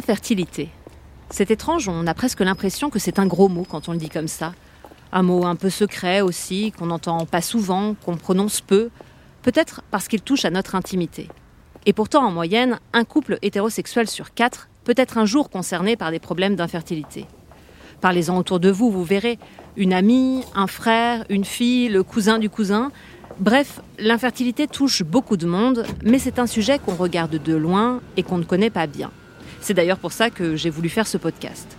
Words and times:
L'infertilité. 0.00 0.70
C'est 1.28 1.50
étrange, 1.50 1.86
on 1.86 2.06
a 2.06 2.14
presque 2.14 2.40
l'impression 2.40 2.88
que 2.88 2.98
c'est 2.98 3.18
un 3.18 3.26
gros 3.26 3.50
mot 3.50 3.66
quand 3.68 3.90
on 3.90 3.92
le 3.92 3.98
dit 3.98 4.08
comme 4.08 4.28
ça. 4.28 4.54
Un 5.12 5.22
mot 5.22 5.44
un 5.44 5.56
peu 5.56 5.68
secret 5.68 6.22
aussi, 6.22 6.72
qu'on 6.72 6.86
n'entend 6.86 7.26
pas 7.26 7.42
souvent, 7.42 7.94
qu'on 8.02 8.16
prononce 8.16 8.62
peu, 8.62 8.88
peut-être 9.42 9.82
parce 9.90 10.08
qu'il 10.08 10.22
touche 10.22 10.46
à 10.46 10.50
notre 10.50 10.74
intimité. 10.74 11.28
Et 11.84 11.92
pourtant, 11.92 12.24
en 12.24 12.30
moyenne, 12.30 12.80
un 12.94 13.04
couple 13.04 13.38
hétérosexuel 13.42 14.08
sur 14.08 14.32
quatre 14.32 14.70
peut 14.84 14.94
être 14.96 15.18
un 15.18 15.26
jour 15.26 15.50
concerné 15.50 15.96
par 15.96 16.10
des 16.10 16.18
problèmes 16.18 16.56
d'infertilité. 16.56 17.26
Parlez-en 18.00 18.38
autour 18.38 18.58
de 18.58 18.70
vous, 18.70 18.90
vous 18.90 19.04
verrez. 19.04 19.38
Une 19.76 19.92
amie, 19.92 20.44
un 20.54 20.66
frère, 20.66 21.26
une 21.28 21.44
fille, 21.44 21.90
le 21.90 22.02
cousin 22.02 22.38
du 22.38 22.48
cousin. 22.48 22.90
Bref, 23.38 23.82
l'infertilité 23.98 24.66
touche 24.66 25.02
beaucoup 25.02 25.36
de 25.36 25.46
monde, 25.46 25.84
mais 26.02 26.18
c'est 26.18 26.38
un 26.38 26.46
sujet 26.46 26.78
qu'on 26.78 26.94
regarde 26.94 27.36
de 27.36 27.54
loin 27.54 28.00
et 28.16 28.22
qu'on 28.22 28.38
ne 28.38 28.44
connaît 28.44 28.70
pas 28.70 28.86
bien. 28.86 29.10
C'est 29.60 29.74
d'ailleurs 29.74 29.98
pour 29.98 30.12
ça 30.12 30.30
que 30.30 30.56
j'ai 30.56 30.70
voulu 30.70 30.88
faire 30.88 31.06
ce 31.06 31.18
podcast. 31.18 31.76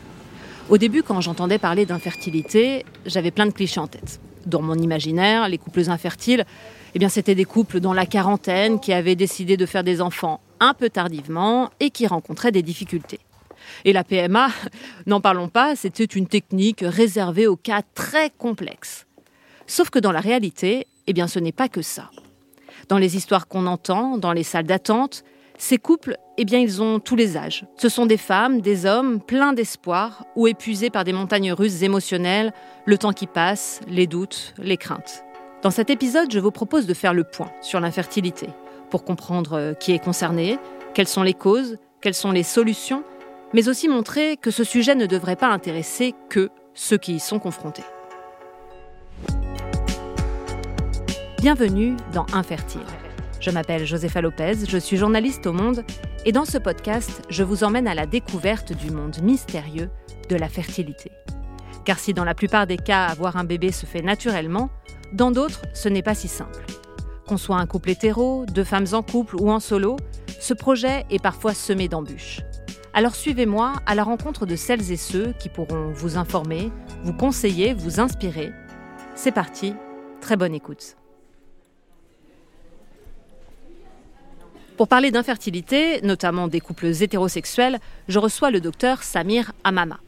Au 0.70 0.78
début, 0.78 1.04
quand 1.04 1.20
j'entendais 1.20 1.58
parler 1.58 1.86
d'infertilité, 1.86 2.86
j'avais 3.06 3.32
plein 3.32 3.46
de 3.46 3.52
clichés 3.52 3.80
en 3.80 3.88
tête. 3.88 4.20
Dans 4.46 4.62
mon 4.62 4.76
imaginaire, 4.76 5.50
les 5.50 5.58
couples 5.58 5.90
infertiles, 5.90 6.46
eh 6.94 7.00
bien, 7.00 7.10
c'était 7.10 7.36
des 7.36 7.46
couples 7.46 7.80
dans 7.80 7.94
la 7.94 8.06
quarantaine 8.06 8.80
qui 8.80 8.94
avaient 8.94 9.16
décidé 9.16 9.58
de 9.58 9.66
faire 9.66 9.84
des 9.84 10.02
enfants 10.02 10.40
un 10.60 10.74
peu 10.74 10.90
tardivement 10.90 11.70
et 11.80 11.90
qui 11.90 12.06
rencontraient 12.06 12.52
des 12.52 12.62
difficultés. 12.62 13.20
Et 13.86 13.94
la 13.94 14.04
PMA, 14.04 14.50
n'en 15.08 15.22
parlons 15.22 15.48
pas, 15.48 15.76
c'était 15.76 16.06
une 16.06 16.28
technique 16.28 16.84
réservée 16.84 17.48
aux 17.48 17.56
cas 17.56 17.82
très 17.96 18.30
complexes. 18.30 19.08
Sauf 19.68 19.90
que 19.90 20.00
dans 20.00 20.12
la 20.12 20.20
réalité, 20.20 20.88
eh 21.08 21.14
bien, 21.14 21.28
ce 21.28 21.40
n'est 21.40 21.52
pas 21.52 21.70
que 21.70 21.82
ça. 21.82 22.12
Dans 22.90 22.98
les 22.98 23.16
histoires 23.16 23.48
qu'on 23.48 23.68
entend, 23.68 24.18
dans 24.18 24.34
les 24.34 24.44
salles 24.44 24.66
d'attente, 24.66 25.24
ces 25.62 25.78
couples, 25.78 26.18
eh 26.40 26.44
bien, 26.44 26.58
ils 26.58 26.82
ont 26.82 27.00
tous 27.00 27.16
les 27.16 27.38
âges. 27.38 27.66
Ce 27.78 27.88
sont 27.88 28.08
des 28.08 28.18
femmes, 28.18 28.62
des 28.62 28.88
hommes, 28.88 29.22
pleins 29.22 29.54
d'espoir 29.54 30.26
ou 30.36 30.48
épuisés 30.48 30.90
par 30.90 31.04
des 31.04 31.14
montagnes 31.14 31.54
russes 31.54 31.84
émotionnelles, 31.84 32.52
le 32.86 32.98
temps 32.98 33.14
qui 33.14 33.28
passe, 33.28 33.80
les 33.88 34.08
doutes, 34.08 34.56
les 34.58 34.78
craintes. 34.78 35.24
Dans 35.62 35.70
cet 35.70 35.92
épisode, 35.92 36.32
je 36.32 36.40
vous 36.40 36.50
propose 36.50 36.88
de 36.88 36.96
faire 36.96 37.14
le 37.14 37.24
point 37.24 37.52
sur 37.62 37.80
l'infertilité, 37.80 38.48
pour 38.90 39.04
comprendre 39.04 39.54
euh, 39.54 39.74
qui 39.76 39.92
est 39.92 40.04
concerné, 40.04 40.58
quelles 40.96 41.08
sont 41.08 41.22
les 41.22 41.36
causes, 41.36 41.78
quelles 42.02 42.16
sont 42.16 42.32
les 42.32 42.44
solutions, 42.44 43.04
mais 43.54 43.70
aussi 43.70 43.88
montrer 43.88 44.38
que 44.38 44.50
ce 44.50 44.64
sujet 44.64 44.96
ne 44.96 45.06
devrait 45.06 45.36
pas 45.36 45.50
intéresser 45.50 46.16
que 46.30 46.50
ceux 46.74 46.98
qui 46.98 47.14
y 47.14 47.20
sont 47.20 47.38
confrontés. 47.38 47.86
Bienvenue 51.40 51.96
dans 52.14 52.26
Infertile. 52.34 52.82
Je 53.42 53.50
m'appelle 53.50 53.88
Josepha 53.88 54.22
Lopez, 54.22 54.68
je 54.70 54.78
suis 54.78 54.98
journaliste 54.98 55.48
au 55.48 55.52
Monde, 55.52 55.84
et 56.26 56.32
dans 56.32 56.46
ce 56.46 56.60
podcast, 56.60 57.24
je 57.28 57.44
vous 57.44 57.64
emmène 57.64 57.88
à 57.88 57.96
la 57.96 58.06
découverte 58.06 58.72
du 58.72 58.92
monde 58.92 59.18
mystérieux 59.24 59.90
de 60.30 60.36
la 60.36 60.48
fertilité. 60.48 61.12
Car 61.84 61.98
si 61.98 62.14
dans 62.14 62.24
la 62.24 62.36
plupart 62.36 62.68
des 62.68 62.78
cas 62.78 63.06
avoir 63.06 63.38
un 63.38 63.44
bébé 63.44 63.72
se 63.72 63.88
fait 63.88 64.04
naturellement, 64.04 64.70
dans 65.12 65.32
d'autres, 65.32 65.64
ce 65.74 65.90
n'est 65.90 66.04
pas 66.04 66.14
si 66.14 66.28
simple. 66.28 66.64
Qu'on 67.28 67.38
soit 67.38 67.58
un 67.58 67.66
couple 67.66 67.90
hétéro, 67.90 68.46
deux 68.46 68.64
femmes 68.64 68.86
en 68.94 69.02
couple 69.02 69.36
ou 69.38 69.50
en 69.50 69.60
solo, 69.60 69.98
ce 70.40 70.54
projet 70.54 71.08
est 71.10 71.22
parfois 71.22 71.56
semé 71.56 71.88
d'embûches. 71.88 72.42
Alors 72.94 73.16
suivez-moi 73.16 73.74
à 73.88 73.96
la 73.96 74.04
rencontre 74.04 74.46
de 74.46 74.56
celles 74.56 74.92
et 74.92 74.98
ceux 74.98 75.34
qui 75.40 75.50
pourront 75.50 75.92
vous 75.92 76.16
informer, 76.16 76.72
vous 77.04 77.14
conseiller, 77.14 77.74
vous 77.74 78.00
inspirer. 78.00 78.52
C'est 79.16 79.32
parti, 79.32 79.74
très 80.20 80.38
bonne 80.38 80.54
écoute. 80.54 80.96
Pour 84.78 84.88
parler 84.88 85.12
d'infertilité, 85.12 86.02
notamment 86.02 86.48
des 86.48 86.60
couples 86.60 86.88
hétérosexuels, 86.88 87.80
je 88.08 88.20
reçois 88.20 88.52
le 88.52 88.62
docteur 88.62 89.04
Samir 89.04 89.52
Amama. 89.64 90.00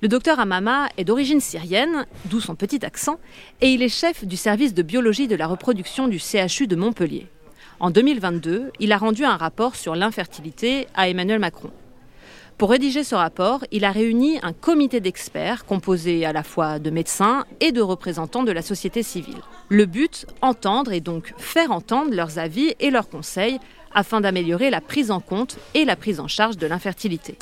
Le 0.00 0.08
docteur 0.08 0.38
Amama 0.38 0.88
est 0.96 1.04
d'origine 1.04 1.40
syrienne, 1.40 2.06
d'où 2.26 2.40
son 2.40 2.54
petit 2.54 2.86
accent, 2.86 3.18
et 3.60 3.70
il 3.70 3.82
est 3.82 3.88
chef 3.88 4.24
du 4.24 4.36
service 4.36 4.72
de 4.72 4.82
biologie 4.82 5.26
de 5.26 5.34
la 5.34 5.46
reproduction 5.46 6.06
du 6.06 6.18
CHU 6.18 6.68
de 6.68 6.76
Montpellier. 6.76 7.26
En 7.80 7.90
2022, 7.90 8.70
il 8.78 8.92
a 8.92 8.98
rendu 8.98 9.24
un 9.24 9.36
rapport 9.36 9.74
sur 9.74 9.94
l'infertilité 9.94 10.86
à 10.94 11.08
Emmanuel 11.08 11.40
Macron. 11.40 11.70
Pour 12.58 12.70
rédiger 12.70 13.04
ce 13.04 13.14
rapport, 13.14 13.64
il 13.70 13.84
a 13.84 13.92
réuni 13.92 14.40
un 14.42 14.52
comité 14.52 14.98
d'experts 14.98 15.64
composé 15.64 16.26
à 16.26 16.32
la 16.32 16.42
fois 16.42 16.80
de 16.80 16.90
médecins 16.90 17.44
et 17.60 17.70
de 17.70 17.80
représentants 17.80 18.42
de 18.42 18.50
la 18.50 18.62
société 18.62 19.04
civile. 19.04 19.38
Le 19.68 19.86
but, 19.86 20.26
entendre 20.42 20.92
et 20.92 21.00
donc 21.00 21.34
faire 21.38 21.70
entendre 21.70 22.12
leurs 22.12 22.40
avis 22.40 22.74
et 22.80 22.90
leurs 22.90 23.08
conseils 23.08 23.60
afin 23.94 24.20
d'améliorer 24.20 24.70
la 24.70 24.80
prise 24.80 25.10
en 25.10 25.20
compte 25.20 25.58
et 25.74 25.84
la 25.84 25.96
prise 25.96 26.20
en 26.20 26.28
charge 26.28 26.56
de 26.56 26.66
l'infertilité. 26.66 27.38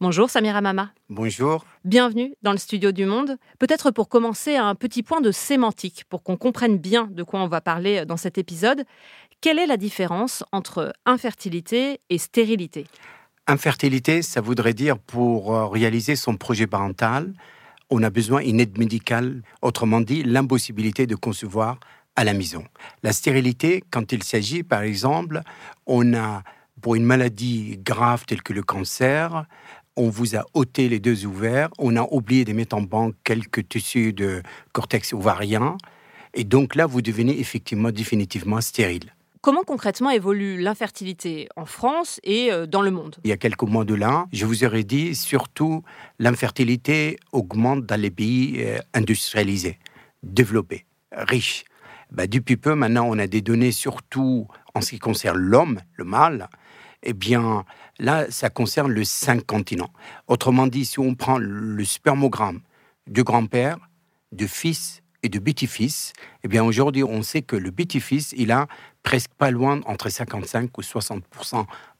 Bonjour 0.00 0.28
Samira 0.28 0.60
Mama. 0.60 0.90
Bonjour. 1.08 1.64
Bienvenue 1.84 2.34
dans 2.42 2.52
le 2.52 2.58
studio 2.58 2.92
du 2.92 3.06
Monde. 3.06 3.36
Peut-être 3.58 3.90
pour 3.90 4.08
commencer 4.08 4.56
un 4.56 4.74
petit 4.74 5.02
point 5.02 5.20
de 5.20 5.30
sémantique 5.30 6.04
pour 6.08 6.22
qu'on 6.22 6.36
comprenne 6.36 6.78
bien 6.78 7.08
de 7.10 7.22
quoi 7.22 7.40
on 7.40 7.48
va 7.48 7.60
parler 7.60 8.04
dans 8.04 8.16
cet 8.16 8.36
épisode. 8.36 8.84
Quelle 9.40 9.58
est 9.58 9.66
la 9.66 9.76
différence 9.76 10.44
entre 10.52 10.92
infertilité 11.06 12.00
et 12.10 12.18
stérilité? 12.18 12.86
Infertilité, 13.46 14.22
ça 14.22 14.40
voudrait 14.40 14.74
dire 14.74 14.98
pour 14.98 15.54
euh, 15.54 15.66
réaliser 15.66 16.16
son 16.16 16.36
projet 16.36 16.66
parental, 16.66 17.32
on 17.90 18.02
a 18.02 18.10
besoin 18.10 18.42
d'une 18.42 18.60
aide 18.60 18.78
médicale, 18.78 19.42
autrement 19.62 20.00
dit 20.00 20.22
l'impossibilité 20.22 21.06
de 21.06 21.14
concevoir 21.14 21.78
à 22.16 22.24
la 22.24 22.34
maison. 22.34 22.64
La 23.02 23.12
stérilité, 23.12 23.82
quand 23.90 24.12
il 24.12 24.22
s'agit 24.22 24.62
par 24.62 24.82
exemple, 24.82 25.40
on 25.86 26.14
a 26.14 26.42
pour 26.80 26.94
une 26.94 27.04
maladie 27.04 27.78
grave 27.82 28.24
telle 28.26 28.42
que 28.42 28.52
le 28.52 28.62
cancer, 28.62 29.46
on 29.96 30.08
vous 30.08 30.36
a 30.36 30.44
ôté 30.54 30.88
les 30.88 30.98
deux 30.98 31.24
ouverts, 31.24 31.70
on 31.78 31.96
a 31.96 32.02
oublié 32.02 32.44
de 32.44 32.52
mettre 32.52 32.76
en 32.76 32.82
banque 32.82 33.14
quelques 33.24 33.68
tissus 33.68 34.12
de 34.12 34.42
cortex 34.72 35.12
ovarien, 35.12 35.76
et 36.34 36.44
donc 36.44 36.74
là, 36.74 36.86
vous 36.86 37.00
devenez 37.00 37.38
effectivement 37.38 37.90
définitivement 37.90 38.60
stérile. 38.60 39.14
Comment 39.40 39.62
concrètement 39.62 40.10
évolue 40.10 40.60
l'infertilité 40.60 41.48
en 41.54 41.66
France 41.66 42.18
et 42.24 42.50
euh, 42.50 42.66
dans 42.66 42.80
le 42.82 42.90
monde? 42.90 43.16
Il 43.24 43.30
y 43.30 43.32
a 43.32 43.36
quelques 43.36 43.62
mois 43.62 43.84
de 43.84 43.94
là, 43.94 44.26
je 44.32 44.46
vous 44.46 44.64
aurais 44.64 44.84
dit 44.84 45.14
surtout 45.14 45.82
l'infertilité 46.18 47.18
augmente 47.30 47.84
dans 47.84 48.00
les 48.00 48.10
pays 48.10 48.56
euh, 48.60 48.78
industrialisés, 48.94 49.78
développés, 50.22 50.86
riches. 51.12 51.64
Bah, 52.14 52.26
depuis 52.26 52.56
peu, 52.56 52.74
maintenant, 52.74 53.06
on 53.08 53.18
a 53.18 53.26
des 53.26 53.42
données 53.42 53.72
surtout 53.72 54.48
en 54.74 54.80
ce 54.80 54.90
qui 54.90 54.98
concerne 54.98 55.38
l'homme, 55.38 55.80
le 55.96 56.04
mâle. 56.04 56.48
Eh 57.02 57.12
bien, 57.12 57.64
Là, 57.98 58.26
ça 58.30 58.50
concerne 58.50 58.90
le 58.90 59.04
cinq 59.04 59.46
continents. 59.46 59.92
Autrement 60.26 60.66
dit, 60.66 60.84
si 60.84 60.98
on 60.98 61.14
prend 61.14 61.38
le 61.38 61.84
spermogramme 61.84 62.60
du 63.06 63.22
grand-père, 63.22 63.78
du 64.32 64.48
fils 64.48 65.02
et 65.22 65.28
du 65.28 65.40
petit-fils, 65.40 66.12
eh 66.42 66.48
bien 66.48 66.64
aujourd'hui, 66.64 67.04
on 67.04 67.22
sait 67.22 67.42
que 67.42 67.54
le 67.54 67.70
petit-fils, 67.70 68.34
il 68.36 68.50
a 68.50 68.66
presque 69.04 69.30
pas 69.38 69.52
loin 69.52 69.80
entre 69.86 70.08
55 70.08 70.76
ou 70.76 70.82
60 70.82 71.24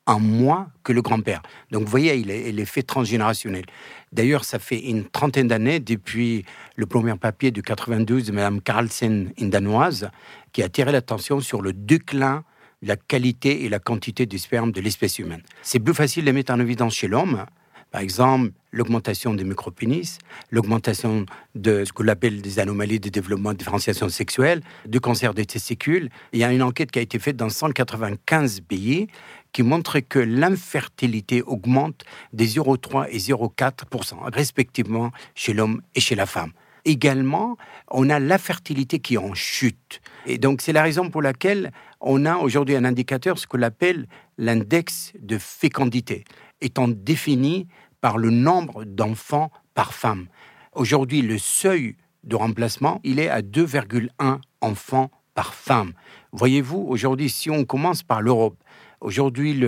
en 0.07 0.21
moins 0.21 0.71
que 0.83 0.93
le 0.93 1.03
grand-père. 1.03 1.43
Donc 1.71 1.85
vous 1.85 1.91
voyez, 1.91 2.15
il 2.17 2.31
est 2.31 2.53
l'effet 2.53 2.83
transgénérationnel. 2.83 3.65
D'ailleurs, 4.13 4.45
ça 4.45 4.59
fait 4.59 4.79
une 4.79 5.05
trentaine 5.05 5.49
d'années 5.49 5.81
depuis 5.81 6.45
le 6.77 6.87
premier 6.87 7.15
papier 7.17 7.51
de 7.51 7.61
92 7.61 8.27
de 8.27 8.33
Mme 8.33 8.61
Carlsen, 8.61 9.33
une 9.39 9.51
danoise, 9.51 10.11
qui 10.53 10.63
a 10.63 10.67
attiré 10.67 10.93
l'attention 10.93 11.41
sur 11.41 11.63
le 11.63 11.73
déclin 11.73 12.45
la 12.85 12.97
qualité 12.97 13.65
et 13.65 13.69
la 13.69 13.79
quantité 13.79 14.27
du 14.27 14.39
sperme 14.39 14.71
de 14.71 14.81
l'espèce 14.81 15.19
humaine. 15.19 15.43
C'est 15.63 15.81
plus 15.81 15.95
facile 15.95 16.25
de 16.25 16.33
mettre 16.33 16.53
en 16.53 16.61
évidence 16.61 16.95
chez 16.95 17.09
l'homme, 17.09 17.47
par 17.95 18.03
exemple, 18.03 18.51
l'augmentation 18.73 19.35
des 19.35 19.45
micropénis, 19.45 20.19
l'augmentation 20.51 21.27
de 21.55 21.85
ce 21.85 21.93
qu'on 21.93 22.09
appelle 22.09 22.43
des 22.43 22.59
anomalies 22.59 22.99
de 22.99 23.09
développement 23.09 23.53
de 23.53 23.59
différenciation 23.59 24.09
sexuelle, 24.09 24.63
du 24.85 24.99
cancer 24.99 25.33
des 25.33 25.47
testicules. 25.47 26.11
Il 26.33 26.41
y 26.41 26.43
a 26.43 26.53
une 26.53 26.65
enquête 26.65 26.91
qui 26.91 26.99
a 26.99 27.03
été 27.03 27.21
faite 27.21 27.37
dans 27.37 27.51
195 27.51 28.63
pays 28.63 29.07
qui 29.53 29.63
montre 29.63 30.01
que 30.01 30.19
l'infertilité 30.19 31.43
augmente 31.43 32.03
des 32.33 32.49
0,3 32.49 33.07
et 33.11 33.19
0,4 33.19 34.35
respectivement 34.35 35.13
chez 35.37 35.55
l'homme 35.55 35.81
et 35.95 36.01
chez 36.01 36.17
la 36.17 36.27
femme. 36.27 36.51
Également, 36.85 37.57
on 37.93 38.11
a 38.11 38.19
la 38.19 38.39
fertilité 38.39 38.99
qui 38.99 39.19
en 39.19 39.35
chute. 39.35 40.01
Et 40.27 40.39
donc, 40.39 40.63
c'est 40.63 40.73
la 40.73 40.83
raison 40.83 41.11
pour 41.11 41.23
laquelle 41.23 41.71
on 42.01 42.27
a 42.27 42.39
aujourd'hui 42.39 42.75
un 42.75 42.85
indicateur, 42.85 43.39
ce 43.39 43.47
qu'on 43.47 43.63
appelle 43.63 44.07
l'index 44.37 45.13
de 45.21 45.39
fécondité, 45.39 46.25
étant 46.61 46.89
défini 46.89 47.69
par 48.05 48.19
le 48.19 48.29
nombre 48.29 48.85
d'enfants 48.85 49.51
par 49.73 49.95
femme. 49.95 50.27
Aujourd'hui, 50.75 51.23
le 51.23 51.39
seuil 51.39 51.97
de 52.23 52.37
remplacement, 52.37 53.01
il 53.03 53.19
est 53.19 53.31
à 53.31 53.41
2,1 53.41 54.41
enfants 54.61 55.11
par 55.33 55.55
femme. 55.55 55.95
Voyez-vous, 56.31 56.85
aujourd'hui, 56.87 57.31
si 57.31 57.49
on 57.49 57.65
commence 57.65 58.03
par 58.03 58.21
l'Europe, 58.21 58.63
aujourd'hui, 59.01 59.59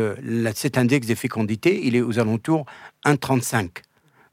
cet 0.54 0.76
index 0.76 1.06
de 1.06 1.14
fécondité, 1.14 1.86
il 1.86 1.96
est 1.96 2.02
aux 2.02 2.18
alentours 2.18 2.66
1,35. 3.06 3.70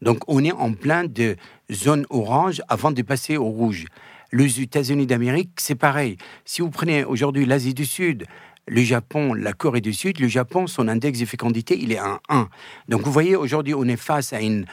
Donc, 0.01 0.19
on 0.27 0.43
est 0.43 0.51
en 0.51 0.73
plein 0.73 1.05
de 1.05 1.37
zone 1.71 2.05
orange 2.09 2.61
avant 2.67 2.91
de 2.91 3.03
passer 3.03 3.37
au 3.37 3.45
rouge. 3.45 3.85
Les 4.33 4.59
États-Unis 4.59 5.07
d'Amérique, 5.07 5.51
c'est 5.61 5.75
pareil. 5.75 6.17
Si 6.43 6.61
vous 6.61 6.71
prenez 6.71 7.05
aujourd'hui 7.05 7.45
l'Asie 7.45 7.73
du 7.73 7.85
Sud, 7.85 8.25
le 8.67 8.81
Japon, 8.81 9.33
la 9.33 9.53
Corée 9.53 9.81
du 9.81 9.93
Sud, 9.93 10.19
le 10.19 10.27
Japon, 10.27 10.67
son 10.67 10.87
index 10.87 11.19
de 11.19 11.25
fécondité, 11.25 11.77
il 11.79 11.91
est 11.91 11.97
à 11.97 12.19
1. 12.29 12.49
Donc 12.87 13.01
vous 13.01 13.11
voyez, 13.11 13.35
aujourd'hui, 13.35 13.73
on 13.73 13.85
est 13.85 13.97
face 13.97 14.33
à 14.33 14.41
une 14.41 14.65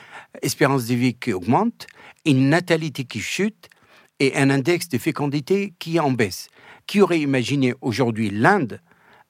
espérance 0.43 0.87
de 0.87 0.95
vie 0.95 1.15
qui 1.15 1.33
augmente, 1.33 1.87
une 2.25 2.49
natalité 2.49 3.05
qui 3.05 3.21
chute 3.21 3.69
et 4.21 4.37
un 4.37 4.51
index 4.51 4.89
de 4.89 4.99
fécondité 4.99 5.75
qui 5.79 5.99
en 5.99 6.13
baisse. 6.13 6.49
Qui 6.87 7.01
aurait 7.01 7.21
imaginé 7.21 7.75
aujourd'hui 7.81 8.31
l'Inde, 8.31 8.81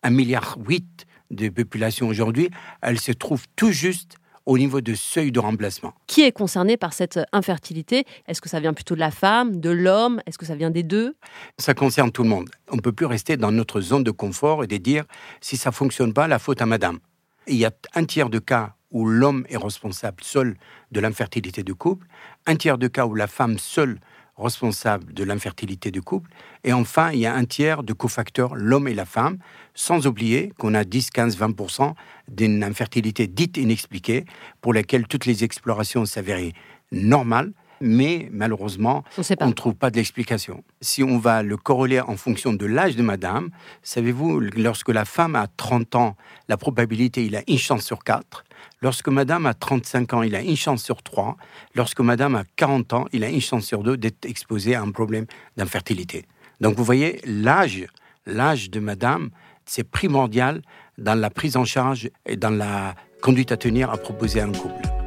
un 0.02 0.10
milliard 0.10 0.56
huit 0.66 1.06
de 1.30 1.48
population 1.48 2.08
aujourd'hui, 2.08 2.50
elle 2.82 2.98
se 2.98 3.12
trouve 3.12 3.44
tout 3.56 3.70
juste 3.70 4.16
au 4.46 4.58
niveau 4.58 4.80
de 4.80 4.94
seuil 4.94 5.32
de 5.32 5.38
remplacement. 5.38 5.92
Qui 6.06 6.22
est 6.22 6.32
concerné 6.32 6.76
par 6.76 6.92
cette 6.92 7.20
infertilité? 7.32 8.04
Est-ce 8.26 8.40
que 8.40 8.48
ça 8.48 8.60
vient 8.60 8.72
plutôt 8.72 8.94
de 8.94 9.00
la 9.00 9.10
femme, 9.10 9.60
de 9.60 9.70
l'homme? 9.70 10.20
Est-ce 10.26 10.38
que 10.38 10.46
ça 10.46 10.54
vient 10.54 10.70
des 10.70 10.82
deux? 10.82 11.14
Ça 11.58 11.74
concerne 11.74 12.10
tout 12.10 12.22
le 12.22 12.28
monde. 12.28 12.48
On 12.70 12.76
ne 12.76 12.80
peut 12.80 12.92
plus 12.92 13.06
rester 13.06 13.36
dans 13.36 13.52
notre 13.52 13.80
zone 13.80 14.04
de 14.04 14.10
confort 14.10 14.64
et 14.64 14.66
de 14.66 14.76
dire 14.76 15.04
si 15.40 15.56
ça 15.56 15.72
fonctionne 15.72 16.12
pas, 16.12 16.28
la 16.28 16.38
faute 16.38 16.62
à 16.62 16.66
madame. 16.66 16.98
Il 17.46 17.56
y 17.56 17.64
a 17.64 17.70
un 17.94 18.04
tiers 18.04 18.30
de 18.30 18.38
cas 18.38 18.74
où 18.90 19.06
l'homme 19.06 19.44
est 19.48 19.56
responsable 19.56 20.22
seul 20.22 20.56
de 20.90 21.00
l'infertilité 21.00 21.62
du 21.62 21.74
couple, 21.74 22.06
un 22.46 22.56
tiers 22.56 22.78
de 22.78 22.88
cas 22.88 23.06
où 23.06 23.14
la 23.14 23.26
femme 23.26 23.58
seule 23.58 24.00
responsable 24.42 25.12
de 25.12 25.24
l'infertilité 25.24 25.90
du 25.90 26.02
couple. 26.02 26.30
Et 26.64 26.72
enfin, 26.72 27.10
il 27.12 27.20
y 27.20 27.26
a 27.26 27.34
un 27.34 27.44
tiers 27.44 27.82
de 27.82 27.92
cofacteurs, 27.92 28.54
l'homme 28.54 28.88
et 28.88 28.94
la 28.94 29.04
femme, 29.04 29.38
sans 29.74 30.06
oublier 30.06 30.52
qu'on 30.58 30.74
a 30.74 30.84
10, 30.84 31.10
15, 31.10 31.38
20% 31.38 31.94
d'une 32.28 32.64
infertilité 32.64 33.26
dite 33.26 33.56
inexpliquée, 33.56 34.24
pour 34.60 34.74
laquelle 34.74 35.06
toutes 35.06 35.26
les 35.26 35.44
explorations 35.44 36.04
s'avéraient 36.04 36.52
normales, 36.92 37.52
mais 37.80 38.28
malheureusement, 38.32 39.04
on 39.40 39.46
ne 39.46 39.52
trouve 39.52 39.74
pas 39.74 39.90
d'explication. 39.90 40.62
Si 40.80 41.02
on 41.02 41.18
va 41.18 41.42
le 41.42 41.56
corréler 41.56 42.00
en 42.00 42.16
fonction 42.16 42.52
de 42.52 42.66
l'âge 42.66 42.96
de 42.96 43.02
madame, 43.02 43.50
savez-vous, 43.82 44.40
lorsque 44.40 44.90
la 44.90 45.04
femme 45.04 45.34
a 45.34 45.46
30 45.46 45.94
ans, 45.94 46.16
la 46.48 46.56
probabilité, 46.56 47.24
il 47.24 47.36
a 47.36 47.42
une 47.48 47.58
chance 47.58 47.84
sur 47.84 48.04
4. 48.04 48.44
Lorsque 48.82 49.08
madame 49.08 49.46
a 49.46 49.54
35 49.54 50.14
ans, 50.14 50.22
il 50.22 50.34
a 50.34 50.42
une 50.42 50.56
chance 50.56 50.82
sur 50.82 51.02
3. 51.02 51.36
Lorsque 51.74 52.00
madame 52.00 52.34
a 52.34 52.44
40 52.56 52.92
ans, 52.92 53.06
il 53.12 53.24
a 53.24 53.28
une 53.28 53.40
chance 53.40 53.64
sur 53.64 53.82
2 53.82 53.96
d'être 53.96 54.24
exposé 54.24 54.74
à 54.74 54.82
un 54.82 54.90
problème 54.90 55.26
d'infertilité. 55.56 56.26
Donc 56.60 56.76
vous 56.76 56.84
voyez, 56.84 57.20
l'âge, 57.24 57.86
l'âge 58.26 58.70
de 58.70 58.80
madame, 58.80 59.30
c'est 59.64 59.84
primordial 59.84 60.62
dans 60.98 61.18
la 61.18 61.30
prise 61.30 61.56
en 61.56 61.64
charge 61.64 62.10
et 62.26 62.36
dans 62.36 62.50
la 62.50 62.94
conduite 63.22 63.52
à 63.52 63.56
tenir 63.56 63.90
à 63.90 63.96
proposer 63.96 64.40
à 64.40 64.46
un 64.46 64.52
couple. 64.52 64.99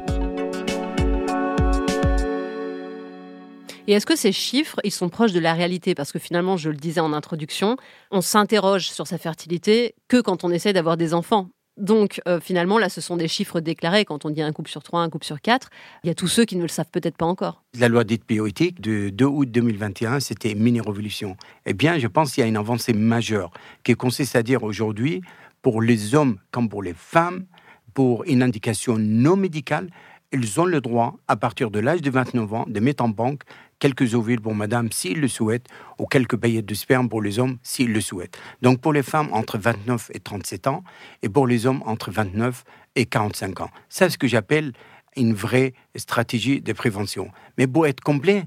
Et 3.86 3.92
est-ce 3.92 4.06
que 4.06 4.16
ces 4.16 4.32
chiffres, 4.32 4.80
ils 4.82 4.90
sont 4.90 5.10
proches 5.10 5.32
de 5.32 5.40
la 5.40 5.52
réalité? 5.52 5.94
Parce 5.94 6.10
que 6.10 6.18
finalement, 6.18 6.56
je 6.56 6.70
le 6.70 6.76
disais 6.76 7.00
en 7.00 7.12
introduction, 7.12 7.76
on 8.10 8.22
s'interroge 8.22 8.88
sur 8.88 9.06
sa 9.06 9.18
fertilité 9.18 9.94
que 10.08 10.22
quand 10.22 10.42
on 10.42 10.50
essaie 10.50 10.72
d'avoir 10.72 10.96
des 10.96 11.12
enfants. 11.12 11.50
Donc 11.76 12.22
euh, 12.26 12.40
finalement, 12.40 12.78
là, 12.78 12.88
ce 12.88 13.02
sont 13.02 13.18
des 13.18 13.28
chiffres 13.28 13.60
déclarés. 13.60 14.06
Quand 14.06 14.24
on 14.24 14.30
dit 14.30 14.40
un 14.40 14.52
couple 14.52 14.70
sur 14.70 14.82
trois, 14.82 15.02
un 15.02 15.10
couple 15.10 15.26
sur 15.26 15.40
quatre, 15.40 15.68
il 16.02 16.06
y 16.06 16.10
a 16.10 16.14
tous 16.14 16.28
ceux 16.28 16.46
qui 16.46 16.56
ne 16.56 16.62
le 16.62 16.68
savent 16.68 16.88
peut-être 16.90 17.16
pas 17.16 17.26
encore. 17.26 17.62
La 17.78 17.88
loi 17.88 18.04
dite 18.04 18.26
bioéthique 18.26 18.80
de 18.80 19.10
2 19.10 19.24
août 19.26 19.50
2021, 19.50 20.20
c'était 20.20 20.54
mini-révolution. 20.54 21.36
Eh 21.66 21.74
bien, 21.74 21.98
je 21.98 22.06
pense 22.06 22.32
qu'il 22.32 22.40
y 22.40 22.44
a 22.44 22.48
une 22.48 22.56
avancée 22.56 22.94
majeure 22.94 23.50
qui 23.82 23.94
consiste 23.94 24.34
à 24.34 24.42
dire 24.42 24.62
aujourd'hui, 24.62 25.20
pour 25.60 25.82
les 25.82 26.14
hommes 26.14 26.38
comme 26.52 26.70
pour 26.70 26.82
les 26.82 26.94
femmes, 26.94 27.44
pour 27.92 28.24
une 28.24 28.42
indication 28.42 28.96
non 28.98 29.36
médicale, 29.36 29.90
ils 30.34 30.60
ont 30.60 30.64
le 30.64 30.80
droit, 30.80 31.16
à 31.28 31.36
partir 31.36 31.70
de 31.70 31.78
l'âge 31.78 32.02
de 32.02 32.10
29 32.10 32.54
ans, 32.54 32.64
de 32.66 32.80
mettre 32.80 33.04
en 33.04 33.08
banque 33.08 33.42
quelques 33.78 34.14
ovules 34.14 34.40
pour 34.40 34.54
madame 34.54 34.90
s'ils 34.92 35.20
le 35.20 35.28
souhaitent, 35.28 35.68
ou 35.98 36.06
quelques 36.06 36.36
paillettes 36.36 36.66
de 36.66 36.74
sperme 36.74 37.08
pour 37.08 37.22
les 37.22 37.38
hommes 37.38 37.58
s'ils 37.62 37.92
le 37.92 38.00
souhaitent. 38.00 38.38
Donc 38.62 38.80
pour 38.80 38.92
les 38.92 39.02
femmes 39.02 39.28
entre 39.32 39.58
29 39.58 40.10
et 40.14 40.20
37 40.20 40.66
ans, 40.66 40.84
et 41.22 41.28
pour 41.28 41.46
les 41.46 41.66
hommes 41.66 41.82
entre 41.86 42.10
29 42.10 42.64
et 42.96 43.06
45 43.06 43.60
ans. 43.60 43.70
C'est 43.88 44.10
ce 44.10 44.18
que 44.18 44.26
j'appelle 44.26 44.72
une 45.16 45.34
vraie 45.34 45.74
stratégie 45.96 46.60
de 46.60 46.72
prévention. 46.72 47.30
Mais 47.58 47.66
pour 47.66 47.86
être 47.86 48.00
complet, 48.00 48.44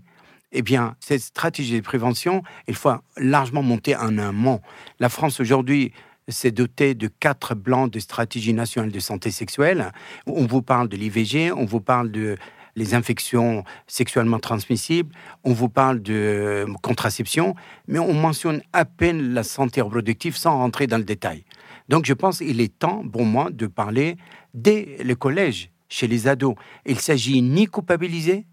eh 0.51 0.62
bien, 0.62 0.95
cette 1.00 1.21
stratégie 1.21 1.77
de 1.77 1.85
prévention, 1.85 2.44
il 2.68 2.75
faut 2.75 2.94
largement 3.18 3.63
monter 3.63 3.95
en 3.95 4.18
amont. 4.18 4.62
La 5.00 5.09
France 5.09 5.39
aujourd'hui 5.39 5.91
s'est 6.30 6.51
dotée 6.51 6.94
de 6.94 7.07
quatre 7.07 7.56
blancs 7.56 7.91
de 7.91 8.00
stratégie 8.00 8.53
nationale 8.53 8.91
de 8.91 9.00
santé 9.00 9.31
sexuelle. 9.31 9.91
On 10.25 10.45
vous 10.45 10.62
parle 10.62 10.89
de 10.89 10.97
l'IVG, 10.97 11.51
on 11.51 11.65
vous 11.65 11.80
parle 11.80 12.12
de 12.12 12.38
les 12.77 12.94
infections 12.94 13.63
sexuellement 13.88 14.39
transmissibles, 14.39 15.13
on 15.44 15.51
vous 15.51 15.68
parle 15.68 16.01
de 16.01 16.65
contraception, 16.83 17.56
mais 17.88 18.00
on 18.00 18.13
mentionne 18.13 18.62
à 18.71 18.85
peine 18.85 19.33
la 19.33 19.44
santé 19.44 19.81
reproductive 19.81 20.38
sans 20.38 20.57
rentrer 20.57 20.85
dans 20.85 21.00
le 21.00 21.03
détail. 21.03 21.44
Donc 21.89 22.06
je 22.06 22.13
pense 22.13 22.38
qu'il 22.38 22.62
est 22.62 22.77
temps 22.77 23.03
pour 23.12 23.25
moi 23.25 23.50
de 23.51 23.65
parler 23.65 24.15
dès 24.53 24.97
le 25.03 25.15
collège, 25.15 25.71
chez 25.89 26.07
les 26.07 26.27
ados. 26.27 26.56
Il 26.85 27.00
s'agit 27.00 27.41
ni 27.41 27.65
culpabiliser, 27.65 28.45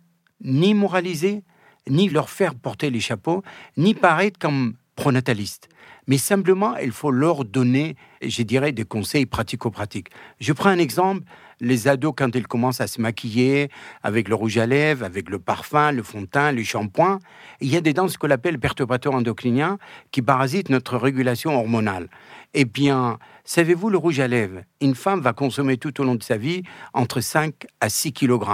ni 0.42 0.72
moraliser, 0.72 1.42
ni 1.88 2.08
leur 2.08 2.30
faire 2.30 2.54
porter 2.54 2.88
les 2.90 3.00
chapeaux, 3.00 3.42
ni 3.76 3.92
paraître 3.92 4.38
comme 4.38 4.74
pronatalistes 4.96 5.68
mais 6.06 6.18
simplement, 6.18 6.76
il 6.76 6.92
faut 6.92 7.10
leur 7.10 7.44
donner, 7.44 7.96
je 8.22 8.42
dirais, 8.42 8.72
des 8.72 8.84
conseils 8.84 9.26
pratico-pratiques. 9.26 10.08
Je 10.40 10.52
prends 10.52 10.70
un 10.70 10.78
exemple, 10.78 11.22
les 11.60 11.88
ados, 11.88 12.14
quand 12.16 12.34
ils 12.34 12.46
commencent 12.46 12.80
à 12.80 12.86
se 12.86 13.00
maquiller 13.00 13.70
avec 14.02 14.28
le 14.28 14.34
rouge 14.34 14.58
à 14.58 14.66
lèvres, 14.66 15.04
avec 15.04 15.30
le 15.30 15.38
parfum, 15.38 15.92
le 15.92 16.02
fond 16.02 16.22
de 16.22 16.26
teint, 16.26 16.52
le 16.52 16.62
shampoing, 16.62 17.20
il 17.60 17.68
y 17.68 17.76
a 17.76 17.80
des 17.80 17.92
dents, 17.92 18.08
ce 18.08 18.18
qu'on 18.18 18.30
appelle 18.30 18.58
perturbateurs 18.58 19.14
endocriniens, 19.14 19.78
qui 20.10 20.22
parasitent 20.22 20.68
notre 20.68 20.96
régulation 20.96 21.56
hormonale. 21.56 22.08
Eh 22.56 22.64
bien, 22.64 23.18
savez-vous, 23.44 23.90
le 23.90 23.98
rouge 23.98 24.20
à 24.20 24.28
lèvres, 24.28 24.62
une 24.80 24.94
femme 24.94 25.20
va 25.20 25.32
consommer 25.32 25.76
tout 25.76 26.00
au 26.00 26.04
long 26.04 26.14
de 26.14 26.22
sa 26.22 26.36
vie 26.36 26.62
entre 26.92 27.20
5 27.20 27.66
à 27.80 27.88
6 27.88 28.12
kg. 28.12 28.44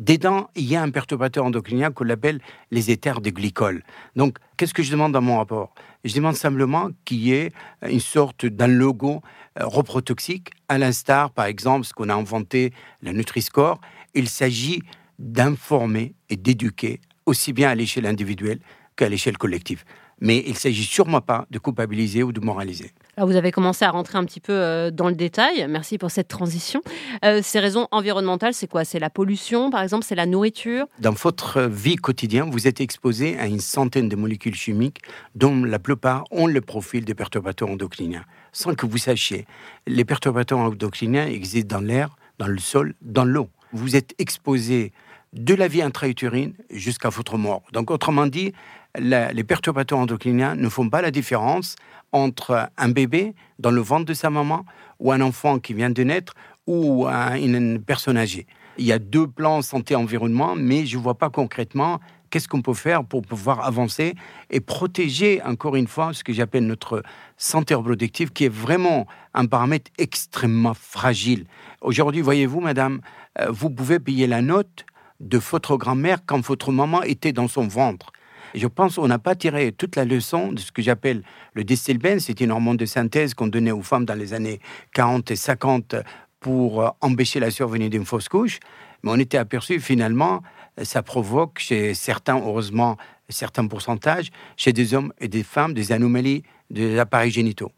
Dedans, 0.00 0.50
il 0.56 0.64
y 0.64 0.74
a 0.74 0.82
un 0.82 0.90
perturbateur 0.90 1.44
endocrinien 1.44 1.92
qu'on 1.92 2.08
appelle 2.10 2.40
les 2.72 2.90
éthers 2.90 3.20
de 3.20 3.30
glycol. 3.30 3.84
Donc, 4.16 4.38
qu'est-ce 4.56 4.74
que 4.74 4.82
je 4.82 4.90
demande 4.90 5.12
dans 5.12 5.20
mon 5.22 5.38
rapport? 5.38 5.72
Je 6.02 6.12
demande 6.12 6.34
simplement 6.34 6.88
qu'il 7.04 7.18
y 7.18 7.34
ait 7.34 7.52
une 7.88 8.00
sorte 8.00 8.46
d'un 8.46 8.66
logo 8.66 9.22
euh, 9.60 9.64
reprotoxique, 9.64 10.50
à 10.68 10.76
l'instar, 10.76 11.30
par 11.30 11.44
exemple, 11.44 11.86
ce 11.86 11.94
qu'on 11.94 12.08
a 12.08 12.14
inventé, 12.14 12.72
la 13.00 13.12
Nutri-Score. 13.12 13.80
Il 14.14 14.28
s'agit 14.28 14.82
d'informer 15.20 16.16
et 16.30 16.36
d'éduquer 16.36 17.00
aussi 17.26 17.52
bien 17.52 17.70
à 17.70 17.76
l'échelle 17.76 18.06
individuelle 18.06 18.58
qu'à 18.96 19.08
l'échelle 19.08 19.38
collective 19.38 19.84
mais 20.20 20.42
il 20.46 20.56
s'agit 20.56 20.84
sûrement 20.84 21.20
pas 21.20 21.46
de 21.50 21.58
culpabiliser 21.58 22.22
ou 22.22 22.32
de 22.32 22.40
moraliser. 22.40 22.92
Alors 23.16 23.28
vous 23.28 23.36
avez 23.36 23.50
commencé 23.50 23.84
à 23.84 23.90
rentrer 23.90 24.18
un 24.18 24.24
petit 24.24 24.40
peu 24.40 24.52
euh, 24.52 24.90
dans 24.90 25.08
le 25.08 25.14
détail. 25.14 25.66
Merci 25.68 25.98
pour 25.98 26.10
cette 26.10 26.28
transition. 26.28 26.82
Euh, 27.24 27.40
ces 27.42 27.60
raisons 27.60 27.88
environnementales, 27.90 28.54
c'est 28.54 28.66
quoi? 28.66 28.84
C'est 28.84 28.98
la 28.98 29.10
pollution, 29.10 29.70
par 29.70 29.82
exemple? 29.82 30.04
C'est 30.04 30.14
la 30.14 30.26
nourriture? 30.26 30.86
Dans 30.98 31.12
votre 31.12 31.62
vie 31.62 31.96
quotidienne, 31.96 32.50
vous 32.50 32.66
êtes 32.66 32.80
exposé 32.80 33.38
à 33.38 33.46
une 33.46 33.60
centaine 33.60 34.08
de 34.08 34.16
molécules 34.16 34.54
chimiques 34.54 35.00
dont 35.34 35.64
la 35.64 35.78
plupart 35.78 36.24
ont 36.30 36.46
le 36.46 36.60
profil 36.60 37.04
des 37.04 37.14
perturbateurs 37.14 37.70
endocriniens. 37.70 38.24
Sans 38.52 38.74
que 38.74 38.86
vous 38.86 38.98
sachiez, 38.98 39.46
les 39.86 40.04
perturbateurs 40.04 40.58
endocriniens 40.58 41.26
existent 41.26 41.76
dans 41.76 41.84
l'air, 41.84 42.16
dans 42.38 42.46
le 42.46 42.58
sol, 42.58 42.94
dans 43.02 43.24
l'eau. 43.24 43.48
Vous 43.72 43.96
êtes 43.96 44.14
exposé 44.18 44.92
de 45.32 45.54
la 45.54 45.68
vie 45.68 45.82
intra-utérine 45.82 46.54
jusqu'à 46.70 47.08
votre 47.08 47.36
mort. 47.36 47.62
Donc 47.72 47.90
autrement 47.90 48.26
dit, 48.26 48.52
les 48.98 49.44
perturbateurs 49.44 49.98
endocriniens 49.98 50.54
ne 50.54 50.68
font 50.68 50.88
pas 50.88 51.02
la 51.02 51.10
différence 51.10 51.76
entre 52.12 52.70
un 52.76 52.88
bébé 52.88 53.34
dans 53.58 53.70
le 53.70 53.80
ventre 53.80 54.04
de 54.04 54.14
sa 54.14 54.30
maman 54.30 54.64
ou 55.00 55.12
un 55.12 55.20
enfant 55.20 55.58
qui 55.58 55.74
vient 55.74 55.90
de 55.90 56.02
naître 56.02 56.34
ou 56.66 57.06
une 57.06 57.80
personne 57.80 58.16
âgée. 58.16 58.46
Il 58.78 58.84
y 58.84 58.92
a 58.92 58.98
deux 58.98 59.26
plans 59.26 59.62
santé-environnement, 59.62 60.54
mais 60.56 60.84
je 60.86 60.98
ne 60.98 61.02
vois 61.02 61.14
pas 61.14 61.30
concrètement 61.30 62.00
qu'est-ce 62.30 62.48
qu'on 62.48 62.62
peut 62.62 62.74
faire 62.74 63.04
pour 63.04 63.22
pouvoir 63.22 63.64
avancer 63.64 64.14
et 64.50 64.60
protéger, 64.60 65.40
encore 65.42 65.76
une 65.76 65.86
fois, 65.86 66.12
ce 66.12 66.24
que 66.24 66.32
j'appelle 66.32 66.66
notre 66.66 67.02
santé 67.36 67.74
reproductive, 67.74 68.32
qui 68.32 68.44
est 68.44 68.52
vraiment 68.52 69.06
un 69.32 69.46
paramètre 69.46 69.90
extrêmement 69.96 70.74
fragile. 70.74 71.46
Aujourd'hui, 71.80 72.20
voyez-vous, 72.20 72.60
madame, 72.60 73.00
euh, 73.40 73.46
vous 73.50 73.70
pouvez 73.70 73.98
payer 73.98 74.26
la 74.26 74.42
note 74.42 74.84
de 75.20 75.38
votre 75.38 75.76
grand-mère 75.76 76.18
quand 76.26 76.40
votre 76.44 76.72
maman 76.72 77.02
était 77.02 77.32
dans 77.32 77.48
son 77.48 77.66
ventre 77.66 78.12
je 78.56 78.66
pense 78.66 78.96
qu'on 78.96 79.08
n'a 79.08 79.18
pas 79.18 79.34
tiré 79.34 79.72
toute 79.72 79.96
la 79.96 80.04
leçon 80.04 80.52
de 80.52 80.60
ce 80.60 80.72
que 80.72 80.82
j'appelle 80.82 81.22
le 81.54 81.64
distilbène. 81.64 82.20
C'est 82.20 82.40
une 82.40 82.50
hormone 82.50 82.76
de 82.76 82.86
synthèse 82.86 83.34
qu'on 83.34 83.48
donnait 83.48 83.70
aux 83.70 83.82
femmes 83.82 84.04
dans 84.04 84.14
les 84.14 84.34
années 84.34 84.60
40 84.94 85.30
et 85.30 85.36
50 85.36 85.96
pour 86.40 86.82
euh, 86.82 86.88
empêcher 87.00 87.40
la 87.40 87.50
survenue 87.50 87.88
d'une 87.88 88.04
fausse 88.04 88.28
couche. 88.28 88.58
Mais 89.02 89.10
on 89.12 89.18
était 89.18 89.38
aperçu 89.38 89.80
finalement, 89.80 90.42
ça 90.82 91.02
provoque 91.02 91.58
chez 91.58 91.94
certains, 91.94 92.36
heureusement, 92.36 92.96
certains 93.28 93.66
pourcentages, 93.66 94.30
chez 94.56 94.72
des 94.72 94.94
hommes 94.94 95.12
et 95.20 95.28
des 95.28 95.42
femmes, 95.42 95.74
des 95.74 95.92
anomalies 95.92 96.42
des 96.70 96.98
appareils 96.98 97.30
génitaux. 97.30 97.72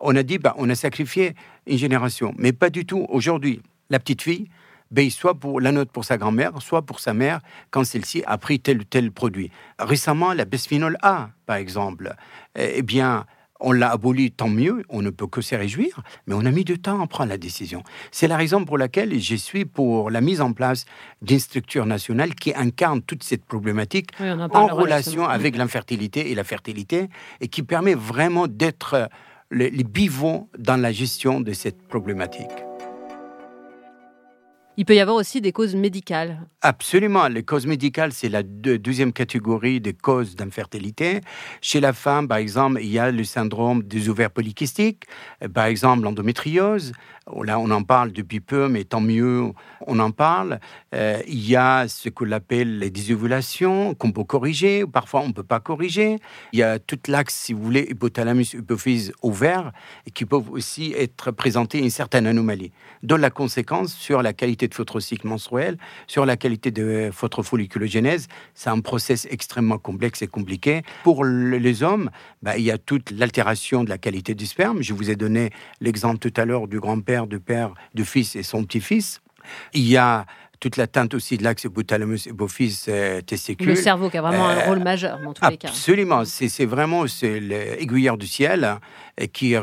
On 0.00 0.14
a 0.14 0.22
dit, 0.22 0.38
bah, 0.38 0.54
on 0.58 0.68
a 0.68 0.74
sacrifié 0.74 1.34
une 1.66 1.78
génération, 1.78 2.34
mais 2.36 2.52
pas 2.52 2.70
du 2.70 2.84
tout. 2.84 3.06
Aujourd'hui, 3.08 3.62
la 3.90 3.98
petite 3.98 4.22
fille, 4.22 4.48
ben, 4.90 5.10
soit 5.10 5.34
pour 5.34 5.60
la 5.60 5.72
note 5.72 5.90
pour 5.90 6.04
sa 6.04 6.18
grand-mère, 6.18 6.60
soit 6.60 6.82
pour 6.82 7.00
sa 7.00 7.14
mère 7.14 7.40
quand 7.70 7.84
celle-ci 7.84 8.22
a 8.26 8.38
pris 8.38 8.60
tel 8.60 8.80
ou 8.80 8.84
tel 8.84 9.10
produit. 9.10 9.50
Récemment, 9.78 10.32
la 10.32 10.44
bisphénol 10.44 10.96
A, 11.02 11.30
par 11.46 11.56
exemple, 11.56 12.14
eh 12.56 12.82
bien, 12.82 13.26
on 13.60 13.72
l'a 13.72 13.90
aboli, 13.90 14.30
tant 14.30 14.48
mieux, 14.48 14.84
on 14.88 15.02
ne 15.02 15.10
peut 15.10 15.26
que 15.26 15.40
se 15.40 15.54
réjouir, 15.54 16.02
mais 16.26 16.34
on 16.34 16.44
a 16.44 16.50
mis 16.50 16.64
du 16.64 16.78
temps 16.78 17.00
à 17.00 17.06
prendre 17.06 17.30
la 17.30 17.38
décision. 17.38 17.82
C'est 18.10 18.28
la 18.28 18.36
raison 18.36 18.64
pour 18.64 18.78
laquelle 18.78 19.18
je 19.20 19.34
suis 19.34 19.64
pour 19.64 20.10
la 20.10 20.20
mise 20.20 20.40
en 20.40 20.52
place 20.52 20.84
d'une 21.22 21.38
structure 21.38 21.86
nationale 21.86 22.34
qui 22.34 22.54
incarne 22.54 23.02
toute 23.02 23.22
cette 23.22 23.44
problématique 23.44 24.10
en, 24.20 24.66
relation 24.66 25.26
avec 25.26 25.56
l'infertilité 25.56 26.30
et 26.30 26.34
la 26.34 26.44
fertilité, 26.44 27.08
et 27.40 27.48
qui 27.48 27.62
permet 27.62 27.94
vraiment 27.94 28.46
d'être 28.46 29.08
les, 29.50 29.70
les 29.70 29.84
bivots 29.84 30.48
dans 30.58 30.76
la 30.76 30.92
gestion 30.92 31.40
de 31.40 31.52
cette 31.52 31.86
problématique. 31.88 32.65
Il 34.78 34.84
peut 34.84 34.94
y 34.94 35.00
avoir 35.00 35.16
aussi 35.16 35.40
des 35.40 35.52
causes 35.52 35.74
médicales. 35.74 36.40
Absolument. 36.60 37.28
Les 37.28 37.42
causes 37.42 37.66
médicales, 37.66 38.12
c'est 38.12 38.28
la 38.28 38.42
deuxième 38.42 39.12
catégorie 39.12 39.80
des 39.80 39.94
causes 39.94 40.36
d'infertilité. 40.36 41.22
Chez 41.62 41.80
la 41.80 41.94
femme, 41.94 42.28
par 42.28 42.36
exemple, 42.38 42.80
il 42.82 42.90
y 42.90 42.98
a 42.98 43.10
le 43.10 43.24
syndrome 43.24 43.82
des 43.82 44.10
ovaires 44.10 44.30
polykystiques, 44.30 45.04
par 45.54 45.64
exemple 45.64 46.02
l'endométriose. 46.02 46.92
Là, 47.42 47.58
on 47.58 47.70
en 47.72 47.82
parle 47.82 48.12
depuis 48.12 48.38
peu, 48.38 48.68
mais 48.68 48.84
tant 48.84 49.00
mieux, 49.00 49.50
on 49.86 49.98
en 49.98 50.12
parle. 50.12 50.60
Euh, 50.94 51.20
il 51.26 51.44
y 51.44 51.56
a 51.56 51.88
ce 51.88 52.08
qu'on 52.08 52.30
appelle 52.30 52.78
les 52.78 52.88
désovulations 52.88 53.94
qu'on 53.94 54.12
peut 54.12 54.22
corriger, 54.22 54.84
parfois 54.86 55.22
on 55.22 55.28
ne 55.28 55.32
peut 55.32 55.42
pas 55.42 55.58
corriger. 55.58 56.18
Il 56.52 56.60
y 56.60 56.62
a 56.62 56.78
tout 56.78 56.98
l'axe, 57.08 57.34
si 57.34 57.52
vous 57.52 57.62
voulez, 57.62 57.88
hypothalamus, 57.90 58.54
hypophyse, 58.54 59.12
ovaire, 59.22 59.72
et 60.06 60.12
qui 60.12 60.24
peuvent 60.24 60.50
aussi 60.50 60.94
être 60.96 61.32
présentés 61.32 61.78
une 61.78 61.90
certaine 61.90 62.28
anomalie, 62.28 62.70
dont 63.02 63.16
la 63.16 63.30
conséquence 63.30 63.92
sur 63.92 64.22
la 64.22 64.32
qualité 64.32 64.68
de 64.68 64.74
votre 64.76 65.00
menstruel, 65.24 65.78
sur 66.06 66.26
la 66.26 66.36
qualité 66.36 66.70
de 66.70 67.10
votre 67.20 67.42
folliculogénèse. 67.42 68.28
C'est 68.54 68.70
un 68.70 68.80
process 68.80 69.26
extrêmement 69.30 69.78
complexe 69.78 70.22
et 70.22 70.28
compliqué. 70.28 70.82
Pour 71.02 71.24
les 71.24 71.82
hommes, 71.82 72.10
bah, 72.42 72.56
il 72.56 72.64
y 72.64 72.70
a 72.70 72.78
toute 72.78 73.10
l'altération 73.10 73.82
de 73.82 73.88
la 73.88 73.98
qualité 73.98 74.36
du 74.36 74.46
sperme. 74.46 74.80
Je 74.80 74.94
vous 74.94 75.10
ai 75.10 75.16
donné 75.16 75.50
l'exemple 75.80 76.18
tout 76.18 76.32
à 76.40 76.44
l'heure 76.44 76.68
du 76.68 76.78
grand-père 76.78 77.15
de 77.24 77.38
père, 77.38 77.72
de 77.94 78.04
fils 78.04 78.36
et 78.36 78.42
son 78.42 78.64
petit-fils. 78.64 79.22
Il 79.72 79.88
y 79.88 79.96
a 79.96 80.26
toute 80.60 80.76
l'atteinte 80.76 81.14
aussi 81.14 81.38
de 81.38 81.44
l'axe 81.44 81.64
hypothalamus 81.64 82.26
hypophyse 82.26 82.86
euh, 82.88 83.20
testicule. 83.20 83.68
Le 83.68 83.74
cerveau 83.74 84.10
qui 84.10 84.18
a 84.18 84.22
vraiment 84.22 84.48
un 84.48 84.60
rôle 84.60 84.82
majeur 84.82 85.18
dans 85.20 85.32
tous 85.32 85.48
les 85.48 85.56
cas. 85.56 85.68
Absolument, 85.68 86.24
c'est 86.24 86.66
vraiment 86.66 87.04
l'aiguilleur 87.22 88.18
du 88.18 88.26
ciel 88.26 88.64
euh, 88.64 89.26
qui, 89.32 89.54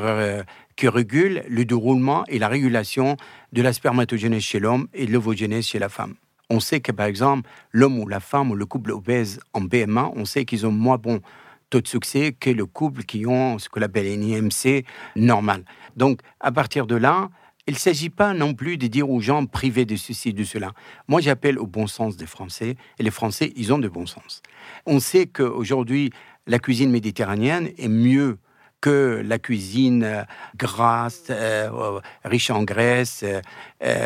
qui 0.76 0.88
régule 0.88 1.44
le 1.48 1.66
déroulement 1.66 2.24
et 2.28 2.40
la 2.40 2.48
régulation 2.48 3.18
de 3.52 3.62
la 3.62 3.74
spermatogénèse 3.74 4.42
chez 4.42 4.60
l'homme 4.60 4.88
et 4.94 5.06
de 5.06 5.12
l'ovogénèse 5.12 5.66
chez 5.66 5.80
la 5.80 5.90
femme. 5.90 6.16
On 6.50 6.60
sait 6.60 6.82
que 6.82 6.92
par 6.92 7.08
exemple, 7.08 7.50
l'homme 7.72 8.00
ou 8.00 8.08
la 8.08 8.20
femme 8.20 8.52
ou 8.52 8.56
le 8.56 8.66
couple 8.66 8.92
obèse 8.92 9.40
en 9.54 9.62
BMA, 9.62 10.12
on 10.16 10.26
sait 10.26 10.46
qu'ils 10.46 10.68
ont 10.68 10.72
moins 10.72 10.98
bon 10.98 11.22
taux 11.70 11.82
de 11.82 11.88
succès 11.88 12.36
que 12.40 12.52
le 12.52 12.68
couple 12.68 13.04
qui 13.04 13.26
ont 13.26 13.58
ce 13.58 13.70
qu'on 13.70 13.82
appelle 13.82 14.06
une 14.06 14.24
IMC 14.24 14.86
normal. 15.16 15.64
Donc, 15.96 16.20
à 16.40 16.52
partir 16.52 16.86
de 16.86 16.96
là, 16.96 17.30
il 17.68 17.74
ne 17.74 17.80
s'agit 17.80 18.10
pas 18.10 18.34
non 18.34 18.54
plus 18.54 18.78
de 18.78 18.88
dire 18.88 19.10
aux 19.10 19.22
gens 19.22 19.46
privés 19.46 19.86
de 19.86 19.96
ceci, 19.96 20.34
de 20.34 20.44
cela. 20.44 20.72
Moi, 21.08 21.22
j'appelle 21.22 21.58
au 21.58 21.68
bon 21.68 21.88
sens 21.88 22.18
des 22.18 22.26
Français, 22.26 22.76
et 23.00 23.04
les 23.04 23.12
Français, 23.12 23.54
ils 23.56 23.72
ont 23.72 23.80
de 23.80 23.88
bon 23.88 24.06
sens. 24.06 24.42
On 24.86 25.00
sait 25.00 25.28
qu'aujourd'hui, 25.28 26.12
la 26.46 26.60
cuisine 26.60 26.92
méditerranéenne 26.92 27.70
est 27.78 27.88
mieux 27.88 28.38
que 28.82 29.22
la 29.26 29.40
cuisine 29.40 30.04
euh, 30.04 30.24
grasse, 30.58 31.28
euh, 31.30 31.70
euh, 31.72 32.02
riche 32.26 32.50
en 32.50 32.64
graisse 32.64 33.24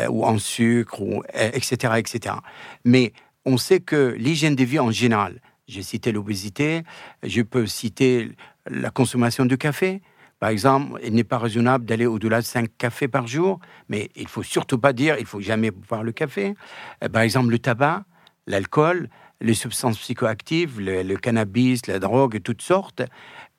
ou 0.08 0.24
en 0.24 0.38
sucre, 0.38 1.02
etc., 1.34 1.94
etc. 1.96 2.36
Mais 2.84 3.12
on 3.44 3.56
sait 3.56 3.80
que 3.80 4.14
l'hygiène 4.16 4.54
de 4.54 4.62
vie 4.62 4.78
en 4.78 4.92
général, 4.92 5.40
j'ai 5.66 5.82
cité 5.82 6.12
l'obésité, 6.12 6.84
je 7.24 7.42
peux 7.42 7.66
citer 7.66 8.30
la 8.66 8.90
consommation 8.90 9.46
de 9.46 9.56
café, 9.56 10.00
par 10.40 10.50
exemple, 10.50 11.00
il 11.04 11.14
n'est 11.14 11.24
pas 11.24 11.38
raisonnable 11.38 11.84
d'aller 11.84 12.06
au-delà 12.06 12.40
de 12.40 12.46
5 12.46 12.68
cafés 12.78 13.08
par 13.08 13.26
jour, 13.26 13.58
mais 13.88 14.10
il 14.14 14.28
faut 14.28 14.42
surtout 14.42 14.78
pas 14.78 14.92
dire 14.92 15.16
il 15.18 15.26
faut 15.26 15.40
jamais 15.40 15.70
boire 15.70 16.04
le 16.04 16.12
café. 16.12 16.54
Euh, 17.02 17.08
par 17.08 17.22
exemple, 17.22 17.50
le 17.50 17.58
tabac, 17.58 18.04
l'alcool, 18.46 19.08
les 19.40 19.54
substances 19.54 19.98
psychoactives, 19.98 20.80
le, 20.80 21.16
cannabis, 21.16 21.86
la 21.86 21.98
drogue, 21.98 22.40
toutes 22.42 22.62
sortes. 22.62 23.02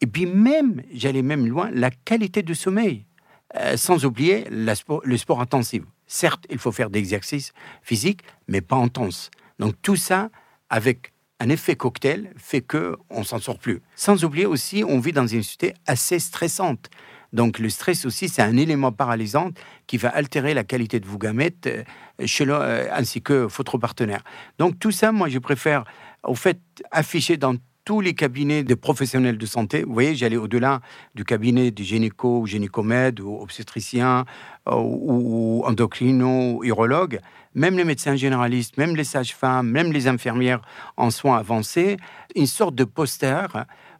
Et 0.01 0.07
puis 0.07 0.25
même, 0.25 0.81
j'allais 0.93 1.21
même 1.21 1.47
loin, 1.47 1.69
la 1.73 1.91
qualité 1.91 2.41
du 2.41 2.55
sommeil. 2.55 3.05
Euh, 3.55 3.77
sans 3.77 4.05
oublier 4.05 4.45
le 4.51 5.17
sport 5.17 5.41
intensif. 5.41 5.81
Certes, 6.05 6.45
il 6.51 6.59
faut 6.59 6.71
faire 6.71 6.91
des 6.91 6.99
exercices 6.99 7.51
physiques, 7.81 8.21
mais 8.47 8.61
pas 8.61 8.75
intenses. 8.75 9.31
Donc 9.57 9.73
tout 9.81 9.95
ça 9.95 10.29
avec 10.69 11.13
un 11.39 11.49
effet 11.49 11.75
cocktail 11.75 12.31
fait 12.37 12.61
que 12.61 12.97
on 13.09 13.23
s'en 13.23 13.39
sort 13.39 13.59
plus. 13.59 13.81
Sans 13.95 14.23
oublier 14.23 14.45
aussi, 14.45 14.83
on 14.87 14.99
vit 14.99 15.13
dans 15.13 15.27
une 15.27 15.43
société 15.43 15.73
assez 15.87 16.19
stressante. 16.19 16.89
Donc 17.31 17.59
le 17.59 17.69
stress 17.69 18.05
aussi, 18.05 18.27
c'est 18.27 18.41
un 18.41 18.57
élément 18.57 18.91
paralysant 18.91 19.51
qui 19.87 19.97
va 19.97 20.09
altérer 20.09 20.53
la 20.53 20.63
qualité 20.63 20.99
de 20.99 21.05
vos 21.05 21.17
gamètes 21.17 21.67
euh, 21.67 21.83
euh, 22.41 22.87
ainsi 22.91 23.21
que 23.21 23.33
votre 23.45 23.77
partenaire. 23.77 24.23
Donc 24.57 24.79
tout 24.79 24.91
ça, 24.91 25.11
moi, 25.11 25.29
je 25.29 25.39
préfère 25.39 25.83
au 26.23 26.35
fait 26.35 26.59
afficher 26.91 27.37
dans 27.37 27.55
tous 27.85 28.01
les 28.01 28.13
cabinets 28.13 28.63
de 28.63 28.75
professionnels 28.75 29.37
de 29.37 29.45
santé. 29.45 29.83
Vous 29.83 29.93
voyez, 29.93 30.13
j'allais 30.13 30.37
au-delà 30.37 30.81
du 31.15 31.23
cabinet 31.23 31.71
du 31.71 31.83
gynéco 31.83 32.41
ou 32.41 32.45
gynécomède 32.45 33.19
ou 33.19 33.39
obstétricien 33.39 34.25
euh, 34.67 34.75
ou, 34.75 35.63
endocrino 35.65 36.57
ou 36.57 36.63
urologue. 36.63 37.19
Même 37.55 37.77
les 37.77 37.83
médecins 37.83 38.15
généralistes, 38.15 38.77
même 38.77 38.95
les 38.95 39.03
sages-femmes, 39.03 39.69
même 39.69 39.91
les 39.91 40.07
infirmières 40.07 40.61
en 40.97 41.09
soins 41.09 41.37
avancés, 41.37 41.97
une 42.35 42.47
sorte 42.47 42.75
de 42.75 42.83
poster 42.83 43.47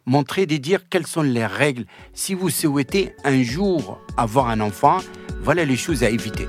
montrer 0.06 0.46
de 0.46 0.56
dire 0.56 0.88
quelles 0.88 1.06
sont 1.06 1.22
les 1.22 1.46
règles. 1.46 1.84
Si 2.12 2.34
vous 2.34 2.50
souhaitez 2.50 3.14
un 3.24 3.42
jour 3.42 4.00
avoir 4.16 4.48
un 4.48 4.60
enfant, 4.60 4.98
voilà 5.42 5.64
les 5.64 5.76
choses 5.76 6.02
à 6.04 6.10
éviter. 6.10 6.46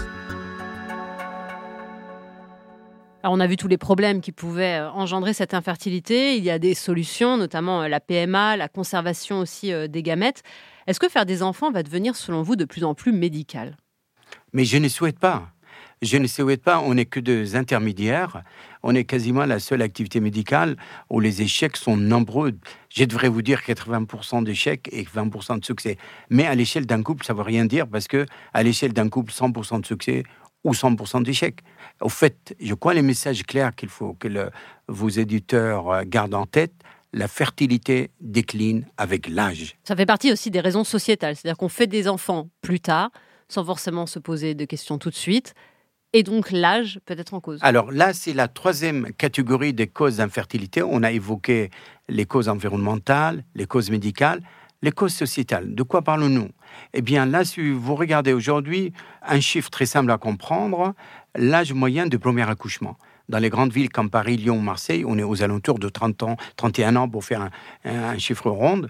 on 3.23 3.39
a 3.39 3.47
vu 3.47 3.55
tous 3.55 3.67
les 3.67 3.77
problèmes 3.77 4.19
qui 4.21 4.31
pouvaient 4.31 4.79
euh, 4.79 4.89
engendrer 4.91 5.33
cette 5.33 5.53
infertilité. 5.53 6.37
Il 6.37 6.43
y 6.43 6.49
a 6.49 6.59
des 6.59 6.73
solutions, 6.73 7.37
notamment 7.37 7.83
euh, 7.83 7.87
la 7.87 7.99
PMA, 7.99 8.57
la 8.57 8.67
conservation 8.67 9.39
aussi 9.39 9.71
euh, 9.71 9.87
des 9.87 10.01
gamètes. 10.01 10.41
Est-ce 10.87 10.99
que 10.99 11.07
faire 11.07 11.25
des 11.25 11.43
enfants 11.43 11.71
va 11.71 11.83
devenir, 11.83 12.15
selon 12.15 12.41
vous, 12.41 12.55
de 12.55 12.65
plus 12.65 12.83
en 12.83 12.95
plus 12.95 13.11
médical? 13.11 13.77
Mais 14.53 14.65
je 14.65 14.77
ne 14.77 14.87
souhaite 14.87 15.19
pas. 15.19 15.51
Je 16.01 16.17
ne 16.17 16.25
souhaite 16.25 16.63
pas, 16.63 16.79
on 16.79 16.95
n'est 16.95 17.05
que 17.05 17.19
des 17.19 17.55
intermédiaires. 17.55 18.41
On 18.81 18.95
est 18.95 19.03
quasiment 19.03 19.45
la 19.45 19.59
seule 19.59 19.83
activité 19.83 20.19
médicale 20.19 20.75
où 21.11 21.19
les 21.19 21.43
échecs 21.43 21.77
sont 21.77 21.95
nombreux. 21.95 22.53
Je 22.89 23.03
devrais 23.03 23.29
vous 23.29 23.43
dire 23.43 23.59
80% 23.59 24.43
d'échecs 24.43 24.89
et 24.91 25.03
20% 25.03 25.59
de 25.59 25.65
succès. 25.65 25.97
Mais 26.31 26.47
à 26.47 26.55
l'échelle 26.55 26.87
d'un 26.87 27.03
couple, 27.03 27.23
ça 27.23 27.33
ne 27.33 27.37
veut 27.37 27.43
rien 27.43 27.65
dire 27.65 27.87
parce 27.87 28.07
que 28.07 28.25
à 28.51 28.63
l'échelle 28.63 28.93
d'un 28.93 29.09
couple, 29.09 29.31
100% 29.31 29.81
de 29.81 29.85
succès 29.85 30.23
ou 30.63 30.71
100% 30.71 31.21
d'échecs. 31.21 31.59
Au 31.99 32.09
fait, 32.09 32.55
je 32.59 32.73
crois 32.73 32.95
les 32.95 33.03
messages 33.03 33.43
clairs 33.43 33.75
qu'il 33.75 33.89
faut 33.89 34.15
que 34.15 34.49
vos 34.87 35.09
éditeurs 35.09 35.89
euh, 35.89 36.01
gardent 36.03 36.33
en 36.33 36.47
tête. 36.47 36.73
La 37.13 37.27
fertilité 37.27 38.09
décline 38.21 38.87
avec 38.97 39.27
l'âge. 39.27 39.75
Ça 39.83 39.95
fait 39.95 40.05
partie 40.07 40.31
aussi 40.31 40.49
des 40.49 40.61
raisons 40.61 40.85
sociétales, 40.85 41.35
c'est-à-dire 41.35 41.57
qu'on 41.57 41.69
fait 41.69 41.85
des 41.85 42.07
enfants 42.07 42.47
plus 42.61 42.79
tard, 42.79 43.11
sans 43.49 43.65
forcément 43.65 44.07
se 44.07 44.17
poser 44.17 44.55
de 44.55 44.65
questions 44.65 44.97
tout 44.97 45.09
de 45.09 45.15
suite. 45.15 45.53
Et 46.13 46.23
donc 46.23 46.51
l'âge 46.51 46.99
peut 47.05 47.15
être 47.17 47.33
en 47.33 47.39
cause. 47.39 47.59
Alors 47.61 47.91
là, 47.91 48.11
c'est 48.13 48.33
la 48.33 48.49
troisième 48.49 49.13
catégorie 49.13 49.73
des 49.73 49.87
causes 49.87 50.17
d'infertilité. 50.17 50.83
On 50.83 51.03
a 51.03 51.11
évoqué 51.11 51.69
les 52.09 52.25
causes 52.25 52.49
environnementales, 52.49 53.45
les 53.55 53.65
causes 53.65 53.89
médicales, 53.89 54.41
les 54.81 54.91
causes 54.91 55.13
sociétales. 55.13 55.73
De 55.73 55.83
quoi 55.83 56.01
parlons-nous? 56.01 56.49
Eh 56.93 57.01
bien 57.01 57.25
là, 57.25 57.45
si 57.45 57.71
vous 57.71 57.95
regardez 57.95 58.33
aujourd'hui, 58.33 58.91
un 59.21 59.39
chiffre 59.39 59.69
très 59.69 59.85
simple 59.85 60.11
à 60.11 60.17
comprendre, 60.17 60.95
l'âge 61.35 61.71
moyen 61.71 62.07
de 62.07 62.17
premier 62.17 62.49
accouchement. 62.49 62.97
Dans 63.31 63.39
les 63.39 63.49
grandes 63.49 63.71
villes 63.71 63.89
comme 63.89 64.09
Paris, 64.09 64.35
Lyon, 64.35 64.59
Marseille, 64.59 65.05
on 65.07 65.17
est 65.17 65.23
aux 65.23 65.41
alentours 65.41 65.79
de 65.79 65.87
30 65.87 66.23
ans, 66.23 66.35
31 66.57 66.97
ans 66.97 67.07
pour 67.07 67.23
faire 67.23 67.49
un, 67.85 68.17
chiffre 68.17 68.49
rond. 68.49 68.81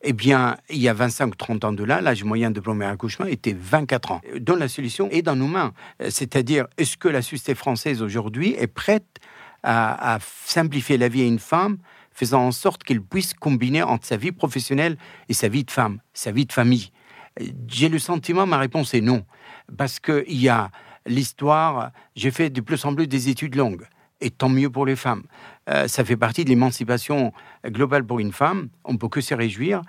Eh 0.00 0.14
bien, 0.14 0.56
il 0.70 0.78
y 0.78 0.88
a 0.88 0.94
25 0.94 1.26
ou 1.26 1.36
30 1.36 1.64
ans 1.66 1.72
de 1.74 1.84
là, 1.84 2.00
l'âge 2.00 2.24
moyen 2.24 2.50
de 2.50 2.60
premier 2.60 2.86
accouchement 2.86 3.26
était 3.26 3.54
24 3.54 4.12
ans. 4.12 4.20
Donc 4.38 4.58
la 4.58 4.68
solution 4.68 5.10
est 5.10 5.20
dans 5.20 5.36
nos 5.36 5.48
mains. 5.48 5.74
C'est-à-dire, 6.08 6.66
est-ce 6.78 6.96
que 6.96 7.08
la 7.08 7.20
société 7.20 7.54
française 7.54 8.00
aujourd'hui 8.00 8.54
est 8.58 8.68
prête 8.68 9.18
à, 9.62 10.18
simplifier 10.46 10.96
la 10.96 11.08
vie 11.08 11.20
à 11.20 11.26
une 11.26 11.38
femme 11.38 11.76
faisant 12.10 12.46
en 12.46 12.52
sorte 12.52 12.82
qu'elle 12.84 13.02
puisse 13.02 13.34
combiner 13.34 13.82
entre 13.82 14.06
sa 14.06 14.16
vie 14.16 14.32
professionnelle 14.32 14.96
et 15.28 15.34
sa 15.34 15.48
vie 15.48 15.64
de 15.64 15.70
femme, 15.70 15.98
sa 16.14 16.32
vie 16.32 16.46
de 16.46 16.54
famille? 16.54 16.90
J'ai 17.68 17.90
le 17.90 17.98
sentiment, 17.98 18.46
ma 18.46 18.56
réponse 18.56 18.94
est 18.94 19.02
non. 19.02 19.26
Parce 19.76 20.00
qu'il 20.00 20.40
y 20.40 20.48
a 20.48 20.70
l'histoire, 21.06 21.90
j'ai 22.14 22.30
fait 22.30 22.50
de 22.50 22.60
plus 22.60 22.84
en 22.84 22.94
plus 22.94 23.06
des 23.06 23.28
études 23.28 23.54
longues. 23.54 23.86
Et 24.22 24.30
tant 24.30 24.50
mieux 24.50 24.68
pour 24.68 24.84
les 24.84 24.96
femmes. 24.96 25.22
Euh, 25.70 25.88
ça 25.88 26.04
fait 26.04 26.16
partie 26.16 26.44
de 26.44 26.50
l'émancipation 26.50 27.32
globale 27.66 28.04
pour 28.04 28.20
une 28.20 28.32
femme. 28.32 28.68
On 28.84 28.92
ne 28.92 28.98
peut 28.98 29.08
que 29.08 29.22
se 29.22 29.34
réjouir. 29.34 29.80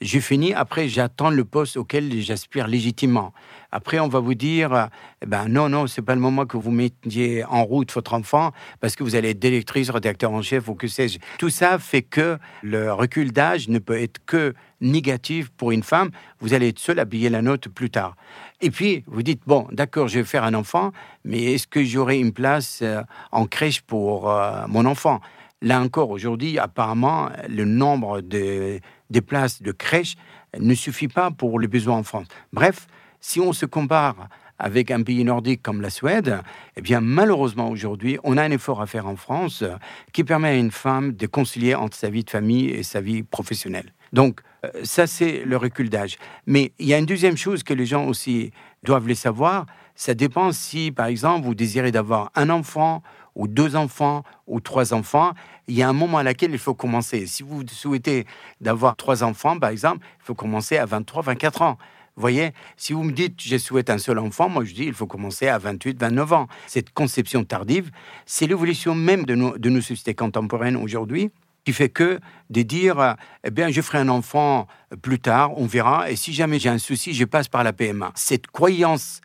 j'ai 0.00 0.20
fini, 0.20 0.54
après 0.54 0.88
j'attends 0.88 1.30
le 1.30 1.44
poste 1.44 1.76
auquel 1.76 2.20
j'aspire 2.20 2.68
légitimement. 2.68 3.32
Après, 3.72 4.00
on 4.00 4.08
va 4.08 4.20
vous 4.20 4.34
dire, 4.34 4.88
eh 5.22 5.26
ben 5.26 5.48
non, 5.48 5.68
non, 5.68 5.86
c'est 5.86 6.02
pas 6.02 6.14
le 6.14 6.20
moment 6.20 6.46
que 6.46 6.56
vous 6.56 6.70
mettiez 6.70 7.44
en 7.44 7.64
route 7.64 7.92
votre 7.92 8.14
enfant 8.14 8.52
parce 8.80 8.96
que 8.96 9.04
vous 9.04 9.14
allez 9.14 9.30
être 9.30 9.38
directrice, 9.38 9.90
rédacteur 9.90 10.32
en 10.32 10.42
chef 10.42 10.68
ou 10.68 10.74
que 10.74 10.88
sais-je. 10.88 11.18
Tout 11.38 11.50
ça 11.50 11.78
fait 11.78 12.02
que 12.02 12.38
le 12.62 12.92
recul 12.92 13.32
d'âge 13.32 13.68
ne 13.68 13.78
peut 13.78 14.00
être 14.00 14.24
que 14.24 14.54
négatif 14.80 15.50
pour 15.50 15.72
une 15.72 15.82
femme. 15.82 16.10
Vous 16.40 16.54
allez 16.54 16.68
être 16.68 16.78
seul 16.78 16.98
à 16.98 17.06
payer 17.06 17.28
la 17.28 17.42
note 17.42 17.68
plus 17.68 17.90
tard. 17.90 18.16
Et 18.62 18.70
puis, 18.70 19.04
vous 19.06 19.22
dites, 19.22 19.42
bon, 19.46 19.66
d'accord, 19.72 20.08
je 20.08 20.18
vais 20.18 20.24
faire 20.24 20.44
un 20.44 20.54
enfant, 20.54 20.92
mais 21.24 21.54
est-ce 21.54 21.66
que 21.66 21.82
j'aurai 21.82 22.18
une 22.18 22.32
place 22.32 22.80
euh, 22.82 23.02
en 23.32 23.46
crèche 23.46 23.80
pour 23.80 24.30
euh, 24.30 24.66
mon 24.68 24.84
enfant? 24.84 25.20
Là 25.62 25.80
encore, 25.80 26.10
aujourd'hui, 26.10 26.58
apparemment, 26.58 27.30
le 27.48 27.64
nombre 27.64 28.20
de, 28.20 28.80
de 29.10 29.20
places 29.20 29.62
de 29.62 29.72
crèche 29.72 30.16
ne 30.58 30.74
suffit 30.74 31.08
pas 31.08 31.30
pour 31.30 31.58
les 31.58 31.68
besoins 31.68 31.98
en 31.98 32.02
France. 32.02 32.26
Bref, 32.52 32.86
si 33.20 33.40
on 33.40 33.52
se 33.52 33.66
compare 33.66 34.28
avec 34.58 34.90
un 34.90 35.02
pays 35.02 35.24
nordique 35.24 35.62
comme 35.62 35.80
la 35.80 35.90
Suède, 35.90 36.40
eh 36.76 36.82
bien 36.82 37.00
malheureusement 37.00 37.70
aujourd'hui, 37.70 38.18
on 38.24 38.36
a 38.36 38.42
un 38.42 38.50
effort 38.50 38.82
à 38.82 38.86
faire 38.86 39.06
en 39.06 39.16
France 39.16 39.64
qui 40.12 40.22
permet 40.22 40.48
à 40.48 40.56
une 40.56 40.70
femme 40.70 41.12
de 41.12 41.26
concilier 41.26 41.74
entre 41.74 41.96
sa 41.96 42.10
vie 42.10 42.24
de 42.24 42.30
famille 42.30 42.68
et 42.68 42.82
sa 42.82 43.00
vie 43.00 43.22
professionnelle. 43.22 43.92
Donc 44.12 44.40
euh, 44.64 44.68
ça 44.82 45.06
c'est 45.06 45.44
le 45.44 45.56
recul 45.56 45.88
d'âge. 45.90 46.18
Mais 46.46 46.72
il 46.78 46.86
y 46.86 46.94
a 46.94 46.98
une 46.98 47.06
deuxième 47.06 47.36
chose 47.36 47.62
que 47.62 47.74
les 47.74 47.86
gens 47.86 48.06
aussi 48.06 48.50
doivent 48.82 49.08
les 49.08 49.14
savoir, 49.14 49.66
ça 49.94 50.14
dépend 50.14 50.52
si 50.52 50.90
par 50.90 51.06
exemple 51.06 51.44
vous 51.46 51.54
désirez 51.54 51.92
d'avoir 51.92 52.30
un 52.34 52.50
enfant 52.50 53.02
ou 53.34 53.46
deux 53.46 53.76
enfants 53.76 54.24
ou 54.46 54.60
trois 54.60 54.92
enfants, 54.92 55.32
il 55.68 55.74
y 55.74 55.82
a 55.82 55.88
un 55.88 55.92
moment 55.92 56.18
à 56.18 56.22
laquelle 56.22 56.50
il 56.50 56.58
faut 56.58 56.74
commencer. 56.74 57.26
Si 57.26 57.42
vous 57.42 57.62
souhaitez 57.68 58.26
d'avoir 58.60 58.96
trois 58.96 59.22
enfants 59.22 59.58
par 59.58 59.70
exemple, 59.70 60.04
il 60.20 60.24
faut 60.24 60.34
commencer 60.34 60.78
à 60.78 60.86
23, 60.86 61.22
24 61.22 61.62
ans. 61.62 61.78
Vous 62.16 62.22
voyez, 62.22 62.52
si 62.76 62.92
vous 62.92 63.04
me 63.04 63.12
dites 63.12 63.40
je 63.40 63.56
souhaite 63.56 63.88
un 63.88 63.98
seul 63.98 64.18
enfant, 64.18 64.48
moi 64.48 64.64
je 64.64 64.74
dis 64.74 64.84
il 64.84 64.94
faut 64.94 65.06
commencer 65.06 65.48
à 65.48 65.58
28, 65.58 65.98
29 65.98 66.32
ans. 66.32 66.48
Cette 66.66 66.92
conception 66.92 67.44
tardive, 67.44 67.90
c'est 68.26 68.46
l'évolution 68.46 68.94
même 68.94 69.24
de 69.24 69.58
de 69.58 69.70
nos 69.70 69.80
sociétés 69.80 70.14
contemporaines 70.14 70.76
aujourd'hui 70.76 71.30
qui 71.64 71.72
fait 71.72 71.88
que 71.88 72.20
de 72.50 72.62
dire 72.62 73.16
eh 73.44 73.50
bien 73.50 73.70
je 73.70 73.80
ferai 73.80 73.98
un 73.98 74.08
enfant 74.08 74.66
plus 75.02 75.18
tard, 75.18 75.56
on 75.58 75.66
verra, 75.66 76.10
et 76.10 76.16
si 76.16 76.32
jamais 76.32 76.58
j'ai 76.58 76.68
un 76.68 76.78
souci, 76.78 77.14
je 77.14 77.24
passe 77.24 77.48
par 77.48 77.64
la 77.64 77.72
PMA. 77.72 78.12
Cette 78.14 78.46
croyance 78.46 79.20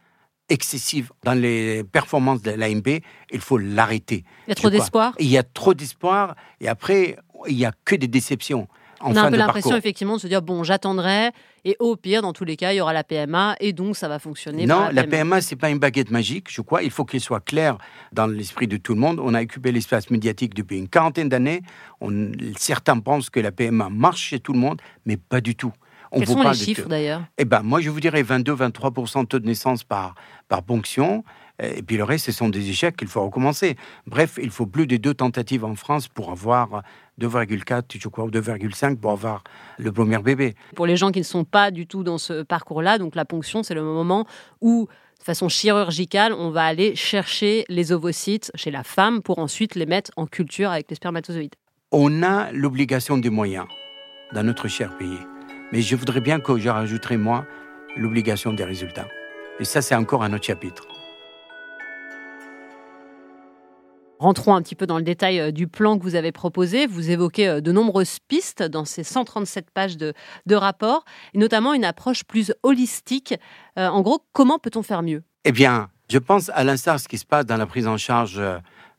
excessive 0.50 1.12
dans 1.24 1.34
les 1.34 1.84
performances 1.84 2.42
de 2.42 2.52
l'AMP, 2.52 3.02
il 3.32 3.42
faut 3.42 3.58
l'arrêter. 3.58 4.24
Il 4.48 4.50
y 4.50 4.52
a 4.52 4.56
trop 4.56 4.70
d'espoir? 4.70 5.14
Il 5.20 5.28
y 5.28 5.38
a 5.38 5.44
trop 5.44 5.74
d'espoir, 5.74 6.36
et 6.62 6.68
après, 6.68 7.18
il 7.48 7.56
n'y 7.56 7.66
a 7.66 7.72
que 7.84 7.96
des 7.96 8.08
déceptions. 8.08 8.68
On 9.02 9.16
a 9.16 9.24
un 9.24 9.32
peu 9.32 9.38
l'impression 9.38 9.76
effectivement 9.76 10.16
de 10.16 10.22
se 10.22 10.28
dire 10.28 10.42
bon, 10.42 10.64
j'attendrai 10.64 11.32
et 11.64 11.76
au 11.80 11.96
pire, 11.96 12.22
dans 12.22 12.32
tous 12.32 12.46
les 12.46 12.58
cas, 12.58 12.74
il 12.74 12.78
y 12.78 12.82
aura 12.82 12.94
la 12.94 13.04
PMA 13.04 13.56
et 13.60 13.74
donc 13.74 13.98
ça 13.98 14.08
va 14.08 14.20
fonctionner. 14.20 14.68
Non, 14.68 14.90
la, 14.92 15.04
PMA, 15.04 15.42
c'est 15.42 15.56
pas 15.56 15.72
une 15.72 15.80
baguette 15.80 16.12
magique. 16.12 16.48
Je 16.50 16.62
crois, 16.62 16.84
il 16.84 16.92
faut 16.92 17.06
qu'il 17.06 17.22
soit 17.22 17.44
clair 17.44 17.78
dans 18.12 18.28
l'esprit 18.28 18.68
de 18.68 18.78
tout 18.78 18.94
le 18.94 19.00
monde. 19.00 19.20
On 19.20 19.34
a 19.34 19.42
occupé 19.42 19.72
l'espace 19.72 20.12
médiatique 20.12 20.54
depuis 20.54 20.78
une 20.78 20.88
quarantaine 20.88 21.28
d'années. 21.28 21.62
Certains 22.58 23.00
pensent 23.00 23.32
que 23.32 23.40
la 23.40 23.52
PMA 23.52 23.90
marche 23.90 24.22
chez 24.22 24.40
tout 24.40 24.54
le 24.54 24.60
monde, 24.60 24.80
mais 25.06 25.18
pas 25.18 25.42
du 25.42 25.56
tout. 25.56 25.74
On 26.12 26.20
Quels 26.20 26.28
sont 26.28 26.44
les 26.44 26.54
chiffres 26.54 26.88
d'ailleurs? 26.88 27.24
Eh 27.38 27.46
ben, 27.46 27.62
moi, 27.62 27.82
je 27.82 27.90
vous 27.90 28.00
dirais 28.00 28.22
22-23% 28.22 29.22
de 29.22 29.26
taux 29.26 29.40
de 29.40 29.46
naissance 29.46 29.84
par, 29.84 30.16
par 30.48 30.64
ponction. 30.64 31.24
Et 31.60 31.82
puis 31.84 31.98
le 31.98 32.04
reste, 32.04 32.26
ce 32.26 32.32
sont 32.32 32.50
des 32.50 32.70
échecs 32.70 32.98
qu'il 32.98 33.08
faut 33.08 33.24
recommencer. 33.24 33.76
Bref, 34.08 34.38
il 34.42 34.50
faut 34.50 34.66
plus 34.66 34.88
de 34.88 34.98
deux 34.98 35.14
tentatives 35.14 35.64
en 35.64 35.76
France 35.76 36.08
pour 36.08 36.32
avoir 36.32 36.84
2,4, 37.20 37.84
je 37.98 38.08
crois, 38.10 38.26
ou 38.26 38.30
2,5 38.30 38.98
pour 38.98 39.12
avoir 39.12 39.44
le 39.78 39.92
premier 39.92 40.20
bébé. 40.20 40.54
Pour 40.76 40.86
les 40.86 40.98
gens 40.98 41.12
qui 41.12 41.20
ne 41.20 41.26
sont 41.26 41.46
pas 41.46 41.72
du 41.72 41.88
tout 41.88 42.04
dans 42.04 42.18
ce 42.18 42.44
parcours-là, 42.44 42.98
donc 42.98 43.16
la 43.16 43.26
ponction, 43.26 43.64
c'est 43.64 43.74
le 43.74 43.84
moment 43.84 44.26
où 44.60 44.88
de 45.20 45.24
façon 45.24 45.50
chirurgicale, 45.50 46.34
on 46.34 46.52
va 46.52 46.66
aller 46.66 46.96
chercher 46.96 47.66
les 47.70 47.92
ovocytes 47.92 48.52
chez 48.56 48.70
la 48.70 48.84
femme 48.84 49.22
pour 49.22 49.40
ensuite 49.40 49.76
les 49.76 49.86
mettre 49.86 50.12
en 50.18 50.28
culture 50.28 50.70
avec 50.70 50.90
les 50.90 50.96
spermatozoïdes. 50.96 51.56
On 51.92 52.22
a 52.22 52.52
l'obligation 52.52 53.18
des 53.18 53.30
moyens 53.30 53.66
dans 54.34 54.44
notre 54.44 54.68
cher 54.68 54.96
pays. 54.98 55.18
Mais 55.72 55.82
je 55.82 55.96
voudrais 55.96 56.22
bien 56.22 56.40
que 56.40 56.58
je 56.60 56.70
rajouterais, 56.70 57.18
moi, 57.18 57.46
l'obligation 57.96 58.54
des 58.54 58.66
résultats. 58.66 59.08
Et 59.60 59.66
ça, 59.66 59.82
c'est 59.82 59.96
encore 59.96 60.24
un 60.24 60.34
autre 60.34 60.46
chapitre. 60.46 60.86
Rentrons 64.26 64.56
un 64.56 64.64
petit 64.64 64.74
peu 64.74 64.88
dans 64.88 64.98
le 64.98 65.04
détail 65.04 65.40
euh, 65.40 65.52
du 65.52 65.68
plan 65.68 66.00
que 66.00 66.04
vous 66.04 66.16
avez 66.16 66.32
proposé. 66.32 66.88
Vous 66.88 67.12
évoquez 67.12 67.48
euh, 67.48 67.62
de 67.62 67.72
nombreuses 67.72 68.18
pistes 68.28 68.64
dans 68.64 68.84
ces 68.84 69.04
137 69.04 69.70
pages 69.70 69.98
de, 69.98 70.16
rapport, 70.56 71.06
et 71.36 71.38
notamment 71.38 71.76
une 71.76 71.86
approche 71.86 72.24
plus 72.24 72.52
holistique. 72.64 73.36
Euh, 73.78 73.88
en 73.88 74.02
gros, 74.02 74.26
comment 74.34 74.58
peut-on 74.58 74.82
faire 74.82 75.04
mieux? 75.04 75.22
Eh 75.44 75.52
bien, 75.52 75.90
je 76.10 76.18
pense 76.18 76.50
à 76.56 76.64
l'instar 76.64 76.96
de 76.96 77.02
ce 77.02 77.08
qui 77.08 77.20
se 77.20 77.26
passe 77.26 77.46
dans 77.46 77.58
la 77.58 77.68
prise 77.68 77.86
en 77.86 77.98
charge 77.98 78.42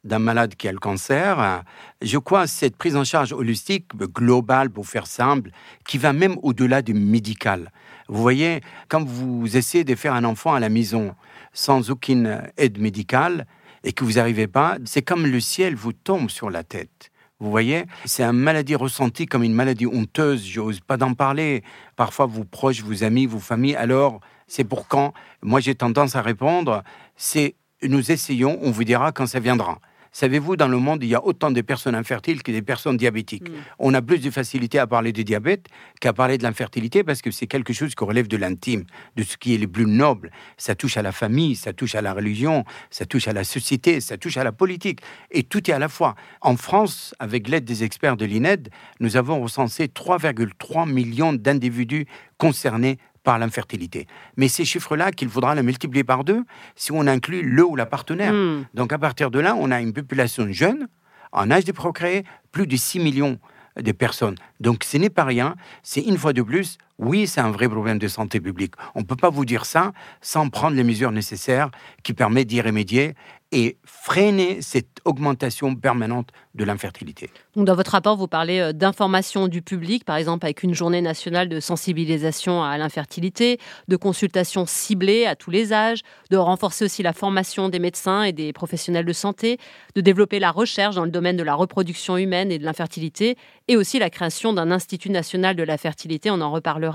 d'un 0.04 0.20
malade 0.20 0.54
qui 0.54 0.68
a 0.68 0.72
le 0.72 0.78
cancer. 0.78 1.64
Je 2.02 2.18
crois 2.18 2.42
à 2.42 2.46
cette 2.46 2.76
prise 2.76 2.94
en 2.94 3.02
charge 3.02 3.32
holistique, 3.32 3.96
globale, 3.96 4.70
pour 4.70 4.86
faire 4.86 5.08
simple, 5.08 5.50
qui 5.88 5.98
va 5.98 6.12
même 6.12 6.36
au-delà 6.44 6.82
du 6.82 6.94
médical. 6.94 7.72
Vous 8.06 8.22
voyez, 8.22 8.60
quand 8.88 9.04
vous 9.04 9.56
essayez 9.56 9.82
de 9.82 9.96
faire 9.96 10.14
un 10.14 10.22
enfant 10.22 10.54
à 10.54 10.60
la 10.60 10.68
maison 10.68 11.16
sans 11.52 11.90
aucune 11.90 12.42
aide 12.56 12.78
médicale, 12.78 13.44
et 13.84 13.92
que 13.92 14.04
vous 14.04 14.14
n'arrivez 14.14 14.46
pas, 14.46 14.78
c'est 14.84 15.02
comme 15.02 15.26
le 15.26 15.40
ciel 15.40 15.74
vous 15.74 15.92
tombe 15.92 16.30
sur 16.30 16.50
la 16.50 16.64
tête. 16.64 17.10
Vous 17.38 17.50
voyez, 17.50 17.84
c'est 18.06 18.22
une 18.22 18.32
maladie 18.32 18.74
ressentie 18.74 19.26
comme 19.26 19.42
une 19.42 19.52
maladie 19.52 19.86
honteuse. 19.86 20.44
J'ose 20.46 20.80
pas 20.80 20.96
d'en 20.96 21.12
parler. 21.12 21.62
Parfois, 21.94 22.24
vos 22.24 22.44
proches, 22.44 22.82
vos 22.82 23.04
amis, 23.04 23.26
vos 23.26 23.40
familles. 23.40 23.76
Alors, 23.76 24.20
c'est 24.46 24.64
pour 24.64 24.88
quand? 24.88 25.12
Moi, 25.42 25.60
j'ai 25.60 25.74
tendance 25.74 26.16
à 26.16 26.22
répondre 26.22 26.82
c'est 27.16 27.56
nous 27.82 28.10
essayons, 28.10 28.58
on 28.62 28.70
vous 28.70 28.84
dira 28.84 29.12
quand 29.12 29.26
ça 29.26 29.40
viendra. 29.40 29.78
Savez-vous, 30.16 30.56
dans 30.56 30.66
le 30.66 30.78
monde, 30.78 31.04
il 31.04 31.10
y 31.10 31.14
a 31.14 31.22
autant 31.22 31.50
de 31.50 31.60
personnes 31.60 31.94
infertiles 31.94 32.42
que 32.42 32.50
des 32.50 32.62
personnes 32.62 32.96
diabétiques. 32.96 33.50
Mm. 33.50 33.54
On 33.78 33.92
a 33.92 34.00
plus 34.00 34.18
de 34.18 34.30
facilité 34.30 34.78
à 34.78 34.86
parler 34.86 35.12
de 35.12 35.20
diabète 35.20 35.66
qu'à 36.00 36.14
parler 36.14 36.38
de 36.38 36.42
l'infertilité 36.42 37.04
parce 37.04 37.20
que 37.20 37.30
c'est 37.30 37.46
quelque 37.46 37.74
chose 37.74 37.94
qui 37.94 38.02
relève 38.02 38.26
de 38.26 38.38
l'intime, 38.38 38.84
de 39.16 39.22
ce 39.22 39.36
qui 39.36 39.54
est 39.54 39.58
le 39.58 39.68
plus 39.68 39.84
noble. 39.84 40.30
Ça 40.56 40.74
touche 40.74 40.96
à 40.96 41.02
la 41.02 41.12
famille, 41.12 41.54
ça 41.54 41.74
touche 41.74 41.94
à 41.94 42.00
la 42.00 42.14
religion, 42.14 42.64
ça 42.88 43.04
touche 43.04 43.28
à 43.28 43.34
la 43.34 43.44
société, 43.44 44.00
ça 44.00 44.16
touche 44.16 44.38
à 44.38 44.44
la 44.44 44.52
politique. 44.52 45.00
Et 45.32 45.42
tout 45.42 45.70
est 45.70 45.74
à 45.74 45.78
la 45.78 45.90
fois. 45.90 46.14
En 46.40 46.56
France, 46.56 47.14
avec 47.18 47.46
l'aide 47.46 47.66
des 47.66 47.84
experts 47.84 48.16
de 48.16 48.24
l'INED, 48.24 48.70
nous 49.00 49.18
avons 49.18 49.42
recensé 49.42 49.84
3,3 49.86 50.90
millions 50.90 51.34
d'individus 51.34 52.06
concernés 52.38 52.96
par 53.26 53.40
l'infertilité. 53.40 54.06
Mais 54.36 54.46
ces 54.46 54.64
chiffres-là, 54.64 55.10
qu'il 55.10 55.28
faudra 55.28 55.56
les 55.56 55.64
multiplier 55.64 56.04
par 56.04 56.22
deux 56.22 56.44
si 56.76 56.92
on 56.92 57.08
inclut 57.08 57.42
le 57.42 57.64
ou 57.64 57.74
la 57.74 57.84
partenaire. 57.84 58.32
Hmm. 58.32 58.66
Donc 58.72 58.92
à 58.92 58.98
partir 58.98 59.32
de 59.32 59.40
là, 59.40 59.56
on 59.58 59.72
a 59.72 59.80
une 59.80 59.92
population 59.92 60.46
jeune, 60.52 60.86
en 61.32 61.50
âge 61.50 61.64
de 61.64 61.72
procréer, 61.72 62.22
plus 62.52 62.68
de 62.68 62.76
6 62.76 63.00
millions 63.00 63.40
de 63.76 63.90
personnes. 63.90 64.36
Donc 64.60 64.84
ce 64.84 64.96
n'est 64.96 65.10
pas 65.10 65.24
rien, 65.24 65.56
c'est 65.82 66.02
une 66.02 66.16
fois 66.16 66.32
de 66.32 66.40
plus, 66.40 66.78
oui, 66.98 67.26
c'est 67.26 67.40
un 67.40 67.50
vrai 67.50 67.68
problème 67.68 67.98
de 67.98 68.08
santé 68.08 68.40
publique. 68.40 68.74
On 68.94 69.00
ne 69.00 69.04
peut 69.04 69.16
pas 69.16 69.28
vous 69.28 69.44
dire 69.44 69.66
ça 69.66 69.92
sans 70.22 70.48
prendre 70.48 70.76
les 70.76 70.84
mesures 70.84 71.12
nécessaires 71.12 71.70
qui 72.02 72.14
permettent 72.14 72.48
d'y 72.48 72.60
remédier 72.62 73.14
et 73.52 73.78
freiner 73.84 74.60
cette 74.60 75.00
augmentation 75.04 75.74
permanente 75.76 76.30
de 76.56 76.64
l'infertilité. 76.64 77.30
dans 77.54 77.74
votre 77.74 77.92
rapport, 77.92 78.16
vous 78.16 78.26
parlez 78.26 78.58
euh, 78.58 78.72
d'information 78.72 79.46
du 79.46 79.62
public, 79.62 80.04
par 80.04 80.16
exemple 80.16 80.46
avec 80.46 80.62
une 80.62 80.74
journée 80.74 81.00
nationale 81.00 81.48
de 81.48 81.60
sensibilisation 81.60 82.64
à 82.64 82.76
l'infertilité, 82.78 83.58
de 83.88 83.96
consultations 83.96 84.64
ciblées 84.66 85.26
à 85.26 85.36
tous 85.36 85.50
les 85.50 85.72
âges, 85.72 86.00
de 86.30 86.36
renforcer 86.36 86.84
aussi 86.86 87.02
la 87.02 87.12
formation 87.12 87.68
des 87.68 87.78
médecins 87.78 88.24
et 88.24 88.32
des 88.32 88.52
professionnels 88.52 89.04
de 89.04 89.12
santé, 89.12 89.58
de 89.94 90.00
développer 90.00 90.40
la 90.40 90.50
recherche 90.50 90.96
dans 90.96 91.04
le 91.04 91.10
domaine 91.10 91.36
de 91.36 91.44
la 91.44 91.54
reproduction 91.54 92.16
humaine 92.16 92.50
et 92.50 92.58
de 92.58 92.64
l'infertilité, 92.64 93.36
et 93.68 93.76
aussi 93.76 93.98
la 93.98 94.10
création 94.10 94.52
d'un 94.54 94.70
institut 94.70 95.10
national 95.10 95.54
de 95.54 95.62
la 95.62 95.78
fertilité, 95.78 96.30
on 96.30 96.40
en 96.40 96.50
reparlera. 96.50 96.85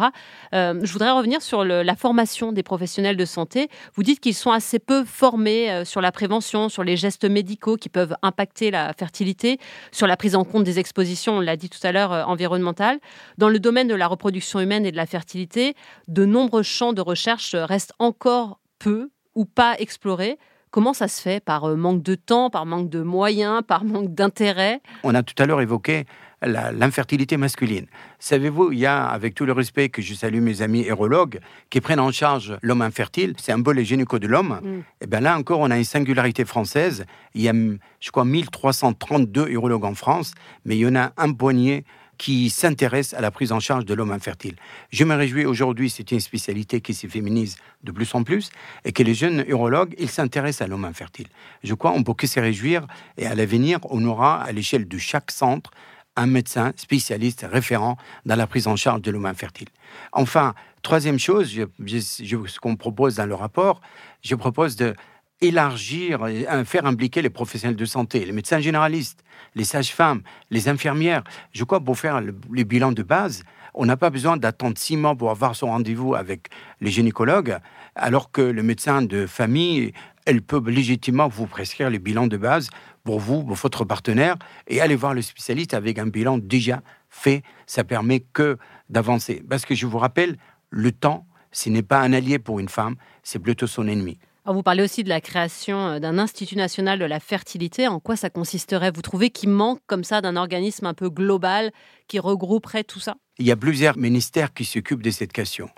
Euh, 0.53 0.79
je 0.83 0.91
voudrais 0.93 1.11
revenir 1.11 1.41
sur 1.41 1.63
la 1.63 1.95
formation 1.95 2.51
des 2.51 2.63
professionnels 2.63 3.17
de 3.17 3.25
santé. 3.25 3.69
Vous 3.95 4.03
dites 4.03 4.19
qu'ils 4.19 4.35
sont 4.35 4.51
assez 4.51 4.79
peu 4.79 5.03
formés 5.03 5.71
euh, 5.71 5.85
sur 5.85 6.01
la 6.01 6.11
prévention, 6.11 6.69
sur 6.69 6.83
les 6.83 6.97
gestes 6.97 7.25
médicaux 7.25 7.77
qui 7.77 7.89
peuvent 7.89 8.15
impacter 8.21 8.71
la 8.71 8.93
fertilité, 8.93 9.59
sur 9.91 10.07
la 10.07 10.17
prise 10.17 10.35
en 10.35 10.43
compte 10.43 10.63
des 10.63 10.79
expositions, 10.79 11.37
on 11.37 11.39
l'a 11.39 11.57
dit 11.57 11.69
tout 11.69 11.79
à 11.83 11.91
l'heure, 11.91 12.11
euh, 12.11 12.23
environnementales. 12.23 12.99
Dans 13.37 13.49
le 13.49 13.59
domaine 13.59 13.87
de 13.87 13.95
la 13.95 14.07
reproduction 14.07 14.59
humaine 14.59 14.85
et 14.85 14.91
de 14.91 14.97
la 14.97 15.05
fertilité, 15.05 15.75
de 16.07 16.25
nombreux 16.25 16.63
champs 16.63 16.93
de 16.93 17.01
recherche 17.01 17.55
restent 17.55 17.93
encore 17.99 18.59
peu 18.79 19.09
ou 19.35 19.45
pas 19.45 19.75
explorés. 19.79 20.37
Comment 20.71 20.93
ça 20.93 21.09
se 21.09 21.21
fait? 21.21 21.43
Par 21.43 21.67
manque 21.75 22.01
de 22.01 22.15
temps, 22.15 22.49
par 22.49 22.65
manque 22.65 22.89
de 22.89 23.01
moyens, 23.01 23.61
par 23.67 23.83
manque 23.83 24.13
d'intérêt? 24.13 24.81
On 25.03 25.13
a 25.13 25.21
tout 25.21 25.35
à 25.37 25.45
l'heure 25.45 25.59
évoqué 25.59 26.05
l'infertilité 26.41 27.37
masculine. 27.37 27.85
Savez-vous, 28.19 28.71
il 28.71 28.79
y 28.79 28.85
a, 28.85 29.05
avec 29.05 29.35
tout 29.35 29.45
le 29.45 29.53
respect 29.53 29.89
que 29.89 30.01
je 30.01 30.13
salue 30.13 30.41
mes 30.41 30.61
amis 30.61 30.85
urologues, 30.87 31.39
qui 31.69 31.81
prennent 31.81 31.99
en 31.99 32.11
charge 32.11 32.57
l'homme 32.61 32.81
infertile, 32.81 33.35
c'est 33.37 33.51
un 33.51 33.61
et 33.61 33.85
gynéco 33.85 34.19
de 34.19 34.27
l'homme. 34.27 34.59
Mm. 34.61 34.67
Et 34.67 34.83
eh 35.01 35.07
bien 35.07 35.19
là 35.21 35.37
encore, 35.37 35.59
on 35.59 35.71
a 35.71 35.77
une 35.77 35.83
singularité 35.83 36.45
française. 36.45 37.05
Il 37.35 37.41
y 37.41 37.49
a, 37.49 37.53
je 37.53 38.11
crois, 38.11 38.25
1332 38.25 39.49
urologues 39.49 39.85
en 39.85 39.95
France, 39.95 40.33
mais 40.65 40.77
il 40.77 40.81
y 40.81 40.87
en 40.87 40.95
a 40.95 41.13
un 41.17 41.31
poignet 41.33 41.83
qui 42.21 42.51
s'intéressent 42.51 43.17
à 43.17 43.21
la 43.21 43.31
prise 43.31 43.51
en 43.51 43.59
charge 43.59 43.83
de 43.83 43.95
l'homme 43.95 44.11
infertile. 44.11 44.55
Je 44.91 45.03
me 45.05 45.15
réjouis 45.15 45.45
aujourd'hui, 45.45 45.89
c'est 45.89 46.11
une 46.11 46.19
spécialité 46.19 46.79
qui 46.79 46.93
se 46.93 47.07
féminise 47.07 47.57
de 47.83 47.91
plus 47.91 48.13
en 48.13 48.21
plus, 48.21 48.51
et 48.85 48.91
que 48.91 49.01
les 49.01 49.15
jeunes 49.15 49.43
urologues, 49.47 49.95
ils 49.97 50.07
s'intéressent 50.07 50.61
à 50.61 50.67
l'homme 50.67 50.85
infertile. 50.85 51.25
Je 51.63 51.73
crois 51.73 51.91
qu'on 51.91 52.03
peut 52.03 52.13
que 52.13 52.27
se 52.27 52.39
réjouir, 52.39 52.85
et 53.17 53.25
à 53.25 53.33
l'avenir, 53.33 53.79
on 53.89 54.05
aura 54.05 54.39
à 54.39 54.51
l'échelle 54.51 54.87
de 54.87 54.99
chaque 54.99 55.31
centre 55.31 55.71
un 56.15 56.27
médecin 56.27 56.71
spécialiste 56.75 57.45
référent 57.49 57.97
dans 58.25 58.35
la 58.35 58.47
prise 58.47 58.67
en 58.67 58.75
charge 58.75 59.01
de 59.01 59.11
l'homme 59.11 59.25
infertile. 59.25 59.69
Enfin, 60.11 60.53
troisième 60.81 61.19
chose, 61.19 61.49
ce 61.49 62.59
qu'on 62.59 62.75
propose 62.75 63.15
dans 63.15 63.25
le 63.25 63.35
rapport, 63.35 63.81
je 64.21 64.35
propose 64.35 64.75
de 64.75 64.93
élargir, 65.39 66.27
faire 66.65 66.85
impliquer 66.85 67.23
les 67.23 67.31
professionnels 67.31 67.75
de 67.75 67.85
santé, 67.85 68.25
les 68.25 68.31
médecins 68.31 68.59
généralistes, 68.59 69.23
les 69.55 69.63
sages-femmes, 69.63 70.21
les 70.51 70.69
infirmières. 70.69 71.23
Je 71.51 71.63
crois 71.63 71.79
pour 71.79 71.97
faire 71.97 72.21
les 72.21 72.63
bilans 72.63 72.91
de 72.91 73.01
base, 73.01 73.43
on 73.73 73.85
n'a 73.85 73.97
pas 73.97 74.09
besoin 74.09 74.37
d'attendre 74.37 74.77
six 74.77 74.97
mois 74.97 75.15
pour 75.15 75.31
avoir 75.31 75.55
son 75.55 75.67
rendez-vous 75.67 76.13
avec 76.13 76.49
les 76.79 76.91
gynécologues, 76.91 77.57
alors 77.95 78.31
que 78.31 78.41
le 78.41 78.61
médecin 78.63 79.01
de 79.01 79.25
famille, 79.25 79.93
elle 80.25 80.41
peut 80.41 80.61
légitimement 80.69 81.27
vous 81.27 81.47
prescrire 81.47 81.89
les 81.89 81.99
bilans 81.99 82.27
de 82.27 82.37
base 82.37 82.69
pour 83.03 83.19
vous, 83.19 83.43
pour 83.43 83.55
votre 83.55 83.85
partenaire, 83.85 84.35
et 84.67 84.81
aller 84.81 84.95
voir 84.95 85.13
le 85.13 85.21
spécialiste 85.21 85.73
avec 85.73 85.99
un 85.99 86.07
bilan 86.07 86.37
déjà 86.37 86.81
fait. 87.09 87.43
Ça 87.65 87.83
permet 87.83 88.19
que 88.19 88.57
d'avancer. 88.89 89.43
Parce 89.49 89.65
que 89.65 89.75
je 89.75 89.85
vous 89.85 89.97
rappelle, 89.97 90.37
le 90.69 90.91
temps, 90.91 91.25
ce 91.51 91.69
n'est 91.69 91.83
pas 91.83 91.99
un 91.99 92.13
allié 92.13 92.39
pour 92.39 92.59
une 92.59 92.69
femme, 92.69 92.95
c'est 93.23 93.39
plutôt 93.39 93.67
son 93.67 93.87
ennemi 93.87 94.17
vous 94.53 94.63
parlez 94.63 94.83
aussi 94.83 95.03
de 95.03 95.09
la 95.09 95.21
création 95.21 95.87
euh, 95.87 95.99
d'un 95.99 96.17
Institut 96.17 96.55
national 96.55 96.99
de 96.99 97.05
la 97.05 97.19
fertilité. 97.19 97.87
En 97.87 97.99
quoi 97.99 98.15
ça 98.15 98.29
consisterait? 98.29 98.91
Vous 98.91 99.01
trouvez 99.01 99.29
qu'il 99.29 99.49
manque 99.49 99.79
comme 99.87 100.03
ça 100.03 100.21
d'un 100.21 100.35
organisme 100.35 100.85
un 100.85 100.93
peu 100.93 101.09
global 101.09 101.71
qui 102.07 102.19
regrouperait 102.19 102.83
tout 102.83 102.99
ça? 102.99 103.15
Il 103.37 103.45
y 103.45 103.51
a 103.51 103.55
plusieurs 103.55 103.97
ministères 103.97 104.53
qui 104.53 104.65
s'occupent 104.65 105.03
de 105.03 105.11
cette 105.11 105.33
question. 105.33 105.69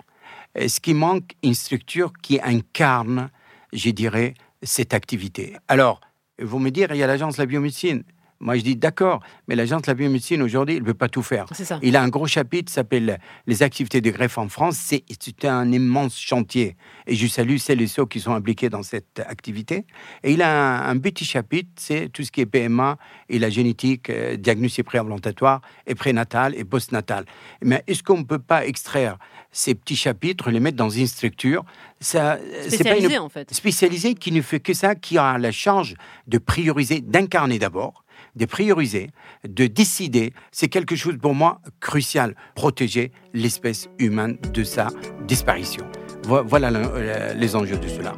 Ce 0.56 0.80
qui 0.80 0.94
manque, 0.94 1.32
une 1.42 1.54
structure 1.54 2.12
qui 2.22 2.40
incarne, 2.40 3.30
je 3.74 3.90
dirais, 3.90 4.34
cette 4.62 4.94
activité. 4.94 5.56
Alors, 5.68 6.00
vous 6.40 6.58
me 6.58 6.70
dire, 6.70 6.92
il 6.92 6.96
y 6.96 7.02
a 7.02 7.06
l'agence 7.06 7.36
de 7.36 7.42
la 7.42 7.46
biomédecine. 7.46 8.04
Moi, 8.44 8.58
je 8.58 8.60
dis 8.60 8.76
d'accord, 8.76 9.22
mais 9.48 9.56
l'agence 9.56 9.80
de 9.82 9.86
la 9.86 9.94
biomédecine 9.94 10.42
aujourd'hui, 10.42 10.74
il 10.74 10.80
ne 10.80 10.84
peut 10.84 10.92
pas 10.92 11.08
tout 11.08 11.22
faire. 11.22 11.46
Il 11.80 11.96
a 11.96 12.02
un 12.02 12.10
gros 12.10 12.26
chapitre 12.26 12.66
qui 12.66 12.74
s'appelle 12.74 13.18
Les 13.46 13.62
activités 13.62 14.02
de 14.02 14.10
greffe 14.10 14.36
en 14.36 14.50
France. 14.50 14.76
C'est 14.76 15.44
un 15.46 15.72
immense 15.72 16.18
chantier. 16.20 16.76
Et 17.06 17.14
je 17.14 17.26
salue 17.26 17.56
celles 17.56 17.80
et 17.80 17.86
ceux 17.86 18.04
qui 18.04 18.20
sont 18.20 18.34
impliqués 18.34 18.68
dans 18.68 18.82
cette 18.82 19.20
activité. 19.26 19.86
Et 20.22 20.32
il 20.32 20.42
a 20.42 20.86
un, 20.86 20.98
petit 20.98 21.24
chapitre, 21.24 21.70
c'est 21.76 22.10
tout 22.12 22.22
ce 22.22 22.30
qui 22.30 22.42
est 22.42 22.46
PMA 22.46 22.98
et 23.30 23.38
la 23.38 23.48
génétique, 23.48 24.10
euh, 24.10 24.36
diagnostic 24.36 24.84
préimplantatoire 24.84 25.62
et 25.86 25.94
prénatal 25.94 26.54
et 26.54 26.64
postnatal. 26.64 27.24
Mais 27.62 27.82
est-ce 27.86 28.02
qu'on 28.02 28.18
ne 28.18 28.24
peut 28.24 28.38
pas 28.38 28.66
extraire 28.66 29.16
ces 29.52 29.74
petits 29.74 29.96
chapitres, 29.96 30.50
les 30.50 30.60
mettre 30.60 30.76
dans 30.76 30.90
une 30.90 31.06
structure? 31.06 31.64
Ça, 31.98 32.38
spécialisée, 32.68 33.16
en 33.16 33.30
fait. 33.30 33.54
Spécialisée 33.54 34.14
qui 34.14 34.32
ne 34.32 34.42
fait 34.42 34.60
que 34.60 34.74
ça, 34.74 34.94
qui 34.94 35.16
a 35.16 35.38
la 35.38 35.50
charge 35.50 35.94
de 36.26 36.36
prioriser, 36.36 37.00
d'incarner 37.00 37.58
d'abord 37.58 38.03
de 38.36 38.46
prioriser, 38.46 39.10
de 39.48 39.66
décider, 39.66 40.32
c'est 40.52 40.68
quelque 40.68 40.96
chose 40.96 41.16
pour 41.20 41.34
moi 41.34 41.60
crucial, 41.80 42.34
protéger 42.54 43.12
l'espèce 43.32 43.88
humaine 43.98 44.38
de 44.52 44.64
sa 44.64 44.88
disparition. 45.26 45.86
Voilà 46.24 46.68
euh, 46.70 47.34
les 47.34 47.54
enjeux 47.54 47.78
de 47.78 47.88
cela. 47.88 48.14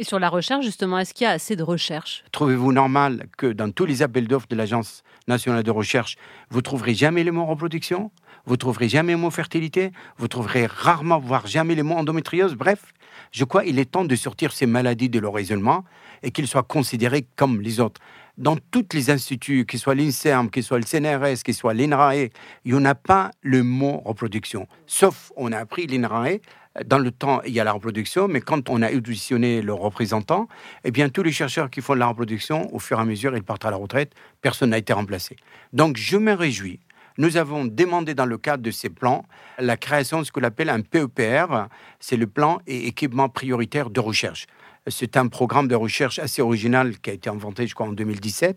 Et 0.00 0.04
sur 0.04 0.18
la 0.18 0.30
recherche, 0.30 0.64
justement, 0.64 0.98
est-ce 0.98 1.12
qu'il 1.12 1.24
y 1.24 1.28
a 1.28 1.32
assez 1.32 1.56
de 1.56 1.62
recherche? 1.62 2.24
Trouvez-vous 2.32 2.72
normal 2.72 3.26
que 3.36 3.46
dans 3.52 3.70
tous 3.70 3.84
les 3.84 4.00
appels 4.00 4.26
d'offres 4.26 4.46
de 4.48 4.56
l'Agence 4.56 5.02
nationale 5.28 5.62
de 5.62 5.70
recherche, 5.70 6.16
vous 6.48 6.62
trouverez 6.62 6.94
jamais 6.94 7.22
les 7.22 7.30
mots 7.30 7.44
reproduction? 7.44 8.10
Vous 8.46 8.56
trouverez 8.56 8.88
jamais 8.88 9.12
le 9.12 9.18
mot 9.18 9.30
fertilité? 9.30 9.92
Vous 10.16 10.26
trouverez 10.26 10.64
rarement, 10.64 11.18
voire 11.18 11.46
jamais 11.46 11.74
les 11.74 11.82
mots 11.82 11.96
endométriose? 11.96 12.54
Bref, 12.54 12.94
je 13.30 13.44
crois 13.44 13.64
qu'il 13.64 13.78
est 13.78 13.90
temps 13.90 14.04
de 14.04 14.16
sortir 14.16 14.52
ces 14.52 14.66
maladies 14.66 15.08
de 15.08 15.18
leur 15.18 15.34
raisonnement 15.34 15.84
et 16.22 16.30
qu'ils 16.30 16.48
soient 16.48 16.62
considérés 16.62 17.26
comme 17.36 17.60
les 17.60 17.80
autres. 17.80 18.00
Dans 18.38 18.56
tous 18.70 18.86
les 18.94 19.10
instituts, 19.10 19.66
qu'ils 19.66 19.80
soient 19.80 19.94
l'INSERM, 19.94 20.50
qu'ils 20.50 20.62
soient 20.62 20.78
le 20.78 20.84
CNRS, 20.84 21.42
qu'ils 21.44 21.54
soient 21.54 21.74
l'INRAE, 21.74 22.28
il 22.64 22.76
n'y 22.76 22.86
a 22.86 22.94
pas 22.94 23.32
le 23.42 23.62
mot 23.62 24.02
reproduction. 24.04 24.66
Sauf, 24.86 25.30
on 25.36 25.52
a 25.52 25.58
appris 25.58 25.86
l'INRAE, 25.86 26.38
dans 26.86 26.98
le 26.98 27.10
temps, 27.10 27.42
il 27.42 27.52
y 27.52 27.60
a 27.60 27.64
la 27.64 27.72
reproduction, 27.72 28.28
mais 28.28 28.40
quand 28.40 28.70
on 28.70 28.80
a 28.80 28.92
auditionné 28.92 29.60
leurs 29.60 29.78
représentants, 29.78 30.46
eh 30.84 30.90
bien, 30.90 31.08
tous 31.08 31.24
les 31.24 31.32
chercheurs 31.32 31.68
qui 31.68 31.80
font 31.80 31.94
de 31.94 31.98
la 31.98 32.06
reproduction, 32.06 32.72
au 32.74 32.78
fur 32.78 32.98
et 32.98 33.02
à 33.02 33.04
mesure, 33.04 33.36
ils 33.36 33.42
partent 33.42 33.64
à 33.64 33.70
la 33.70 33.76
retraite, 33.76 34.12
personne 34.40 34.70
n'a 34.70 34.78
été 34.78 34.92
remplacé. 34.92 35.36
Donc, 35.72 35.96
je 35.96 36.16
me 36.16 36.32
réjouis 36.32 36.78
nous 37.20 37.36
avons 37.36 37.66
demandé 37.66 38.14
dans 38.14 38.24
le 38.24 38.38
cadre 38.38 38.62
de 38.62 38.70
ces 38.70 38.88
plans 38.88 39.26
la 39.58 39.76
création 39.76 40.20
de 40.20 40.24
ce 40.24 40.32
qu'on 40.32 40.42
appelle 40.42 40.70
un 40.70 40.80
PEPR, 40.80 41.66
c'est 41.98 42.16
le 42.16 42.26
plan 42.26 42.60
et 42.66 42.86
équipement 42.86 43.28
prioritaire 43.28 43.90
de 43.90 44.00
recherche. 44.00 44.46
C'est 44.86 45.18
un 45.18 45.28
programme 45.28 45.68
de 45.68 45.74
recherche 45.74 46.18
assez 46.18 46.40
original 46.40 46.98
qui 46.98 47.10
a 47.10 47.12
été 47.12 47.28
inventé, 47.28 47.66
je 47.66 47.74
crois, 47.74 47.86
en 47.86 47.92
2017. 47.92 48.56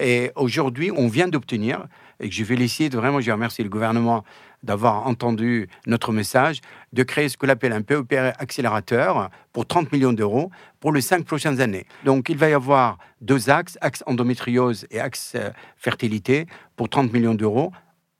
Et 0.00 0.30
aujourd'hui, 0.36 0.90
on 0.90 1.08
vient 1.08 1.28
d'obtenir, 1.28 1.86
et 2.18 2.30
je 2.30 2.42
félicite 2.42 2.94
vraiment, 2.94 3.20
je 3.20 3.30
remercie 3.30 3.62
le 3.62 3.68
gouvernement 3.68 4.24
d'avoir 4.62 5.06
entendu 5.06 5.68
notre 5.86 6.10
message, 6.10 6.62
de 6.94 7.02
créer 7.02 7.28
ce 7.28 7.36
qu'on 7.36 7.50
appelle 7.50 7.74
un 7.74 7.82
PEPR 7.82 8.32
accélérateur 8.38 9.28
pour 9.52 9.66
30 9.66 9.92
millions 9.92 10.14
d'euros 10.14 10.50
pour 10.80 10.94
les 10.94 11.02
cinq 11.02 11.26
prochaines 11.26 11.60
années. 11.60 11.84
Donc, 12.06 12.30
il 12.30 12.38
va 12.38 12.48
y 12.48 12.54
avoir 12.54 12.96
deux 13.20 13.50
axes, 13.50 13.76
axe 13.82 14.02
endométriose 14.06 14.86
et 14.90 14.98
axe 14.98 15.34
euh, 15.34 15.50
fertilité, 15.76 16.46
pour 16.74 16.88
30 16.88 17.12
millions 17.12 17.34
d'euros 17.34 17.70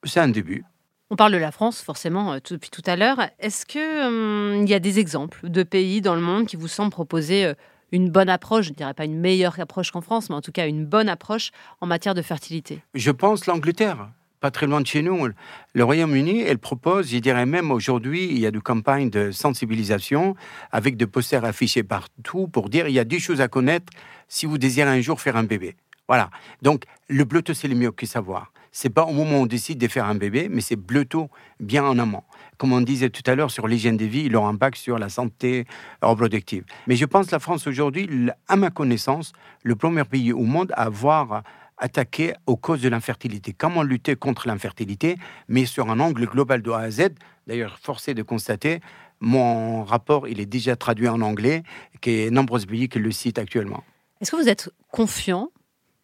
c'est 0.05 0.21
un 0.21 0.29
début. 0.29 0.65
On 1.11 1.17
parle 1.17 1.33
de 1.33 1.39
la 1.39 1.53
France, 1.53 1.81
forcément, 1.81 2.33
euh, 2.33 2.39
depuis 2.51 2.71
tout 2.71 2.83
à 2.85 2.97
l'heure. 2.97 3.19
Est-ce 3.39 3.65
qu'il 3.65 3.81
hum, 3.81 4.67
y 4.67 4.75
a 4.75 4.79
des 4.79 4.99
exemples 4.99 5.49
de 5.49 5.63
pays 5.63 6.01
dans 6.01 6.15
le 6.15 6.21
monde 6.21 6.47
qui 6.47 6.57
vous 6.57 6.69
semblent 6.69 6.91
proposer 6.91 7.47
euh, 7.47 7.55
une 7.93 8.11
bonne 8.11 8.29
approche, 8.29 8.67
je 8.67 8.71
ne 8.71 8.75
dirais 8.75 8.93
pas 8.93 9.07
une 9.07 9.19
meilleure 9.19 9.59
approche 9.59 9.91
qu'en 9.91 10.03
France, 10.03 10.29
mais 10.29 10.37
en 10.37 10.43
tout 10.43 10.53
cas 10.53 10.67
une 10.67 10.85
bonne 10.85 11.09
approche 11.09 11.51
en 11.81 11.87
matière 11.87 12.13
de 12.13 12.21
fertilité 12.21 12.83
Je 12.95 13.11
pense 13.11 13.47
l'Angleterre, 13.47 14.11
pas 14.41 14.51
très 14.51 14.67
loin 14.67 14.83
de 14.83 14.87
chez 14.87 15.01
nous. 15.01 15.29
Le 15.73 15.85
Royaume-Uni, 15.85 16.43
elle 16.43 16.59
propose, 16.59 17.11
je 17.11 17.17
dirais 17.17 17.47
même 17.47 17.71
aujourd'hui, 17.71 18.27
il 18.27 18.39
y 18.39 18.47
a 18.47 18.51
des 18.51 18.61
campagnes 18.61 19.09
de 19.09 19.31
sensibilisation 19.31 20.37
avec 20.71 20.99
des 20.99 21.07
posters 21.07 21.47
affichés 21.47 21.83
partout 21.83 22.47
pour 22.49 22.69
dire 22.69 22.89
il 22.89 22.95
y 22.95 22.99
a 22.99 23.05
des 23.05 23.19
choses 23.19 23.41
à 23.41 23.49
connaître 23.49 23.91
si 24.29 24.45
vous 24.45 24.59
désirez 24.59 24.91
un 24.91 25.01
jour 25.01 25.23
faire 25.23 25.37
un 25.37 25.45
bébé. 25.45 25.75
Voilà. 26.09 26.29
Donc, 26.61 26.85
le 27.09 27.25
Bluetooth, 27.25 27.57
c'est 27.57 27.69
le 27.69 27.75
mieux 27.75 27.91
que 27.91 28.05
savoir 28.05 28.53
c'est 28.73 28.91
pas 28.91 29.05
au 29.05 29.13
moment 29.13 29.39
où 29.39 29.43
on 29.43 29.47
décide 29.47 29.79
de 29.79 29.89
faire 29.89 30.07
un 30.07 30.15
bébé, 30.15 30.49
mais 30.51 30.61
c'est 30.61 30.77
plutôt 30.77 31.31
bien 31.61 31.85
en 31.85 31.99
amont. 31.99 32.23
Comme 32.57 32.73
on 32.73 32.81
disait 32.81 33.11
tout 33.11 33.23
à 33.27 33.35
l'heure 33.35 33.51
sur 33.51 33.69
l'hygiène 33.69 33.97
de 33.97 34.05
vie, 34.05 34.29
leur 34.29 34.45
impact 34.45 34.77
sur 34.77 34.99
la 34.99 35.09
santé 35.09 35.67
reproductive. 36.03 36.65
Mais 36.87 36.97
je 36.97 37.05
pense 37.05 37.27
que 37.27 37.33
la 37.33 37.39
France 37.39 37.67
aujourd'hui, 37.67 38.09
à 38.49 38.57
ma 38.57 38.71
connaissance, 38.71 39.33
le 39.63 39.77
premier 39.77 40.05
pays 40.05 40.33
au 40.33 40.43
monde 40.43 40.73
à 40.73 40.85
avoir 40.85 41.43
attaqué 41.79 42.35
aux 42.47 42.57
causes 42.57 42.83
de 42.83 42.89
l'infertilité. 42.89 43.53
Comment 43.53 43.83
lutter 43.83 44.17
contre 44.17 44.49
l'infertilité, 44.49 45.17
mais 45.47 45.65
sur 45.65 45.91
un 45.91 46.01
angle 46.01 46.27
global 46.27 46.63
de 46.63 46.71
A 46.71 46.79
à 46.79 46.91
Z. 46.91 47.11
D'ailleurs, 47.47 47.79
forcé 47.79 48.15
de 48.15 48.23
constater, 48.23 48.81
mon 49.21 49.85
rapport, 49.85 50.29
il 50.29 50.41
est 50.41 50.47
déjà 50.47 50.77
traduit 50.77 51.09
en 51.09 51.21
anglais, 51.21 51.63
a 52.07 52.31
nombreux 52.31 52.61
pays 52.61 52.89
qui 52.89 52.99
le 52.99 53.11
citent 53.11 53.39
actuellement. 53.39 53.83
Est-ce 54.21 54.33
que 54.33 54.37
vous 54.37 54.49
êtes 54.49 54.71
confiant 54.91 55.51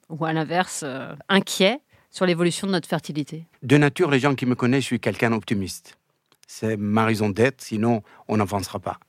ou 0.09 0.24
à 0.24 0.33
l'inverse 0.33 0.83
euh, 0.87 1.14
inquiet 1.29 1.81
sur 2.14 2.27
l'évolution 2.27 2.68
de 2.68 2.72
notre 2.72 2.88
fertilité 2.88 3.44
De 3.64 3.77
nature, 3.77 4.09
les 4.09 4.20
gens 4.20 4.37
qui 4.37 4.46
me 4.46 4.55
connaissent, 4.55 4.85
je 4.85 4.88
suis 4.88 5.00
quelqu'un 5.00 5.31
d'optimiste. 5.31 5.98
C'est 6.46 6.77
ma 6.77 7.05
raison 7.05 7.29
d'être, 7.29 7.61
sinon 7.61 8.03
on 8.29 8.37
n'avancera 8.37 8.79
pas. 8.79 9.00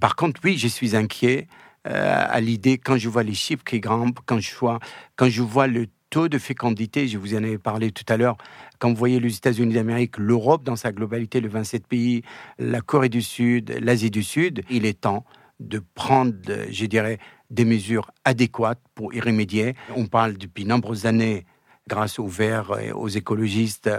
Par 0.00 0.16
contre, 0.16 0.40
oui, 0.42 0.58
je 0.58 0.66
suis 0.66 0.96
inquiet 0.96 1.46
euh, 1.86 2.24
à 2.28 2.40
l'idée, 2.40 2.76
quand 2.76 2.96
je 2.96 3.08
vois 3.08 3.22
les 3.22 3.34
chiffres 3.34 3.62
qui 3.62 3.78
grimpent, 3.78 4.18
quand 4.26 4.40
je 4.40 4.52
vois, 4.56 4.80
quand 5.14 5.28
je 5.28 5.42
vois 5.42 5.68
le 5.68 5.86
taux 6.10 6.26
de 6.26 6.38
fécondité, 6.38 7.06
je 7.06 7.18
vous 7.18 7.36
en 7.36 7.44
ai 7.44 7.56
parlé 7.56 7.92
tout 7.92 8.04
à 8.08 8.16
l'heure, 8.16 8.36
quand 8.80 8.88
vous 8.88 8.96
voyez 8.96 9.20
les 9.20 9.36
États-Unis 9.36 9.74
d'Amérique, 9.74 10.18
l'Europe 10.18 10.64
dans 10.64 10.76
sa 10.76 10.90
globalité, 10.90 11.40
le 11.40 11.48
27 11.48 11.86
pays, 11.86 12.22
la 12.58 12.80
Corée 12.80 13.08
du 13.08 13.22
Sud, 13.22 13.78
l'Asie 13.80 14.10
du 14.10 14.24
Sud, 14.24 14.64
il 14.70 14.86
est 14.86 15.02
temps 15.02 15.24
de 15.60 15.80
prendre, 15.94 16.34
je 16.68 16.86
dirais, 16.86 17.18
des 17.50 17.64
mesures 17.64 18.10
adéquates 18.24 18.80
pour 18.96 19.14
y 19.14 19.20
remédier. 19.20 19.76
On 19.94 20.06
parle 20.06 20.36
depuis 20.36 20.64
nombreuses 20.64 21.06
années 21.06 21.44
grâce 21.88 22.18
aux 22.18 22.26
verts 22.26 22.78
et 22.80 22.92
aux 22.92 23.08
écologistes 23.08 23.90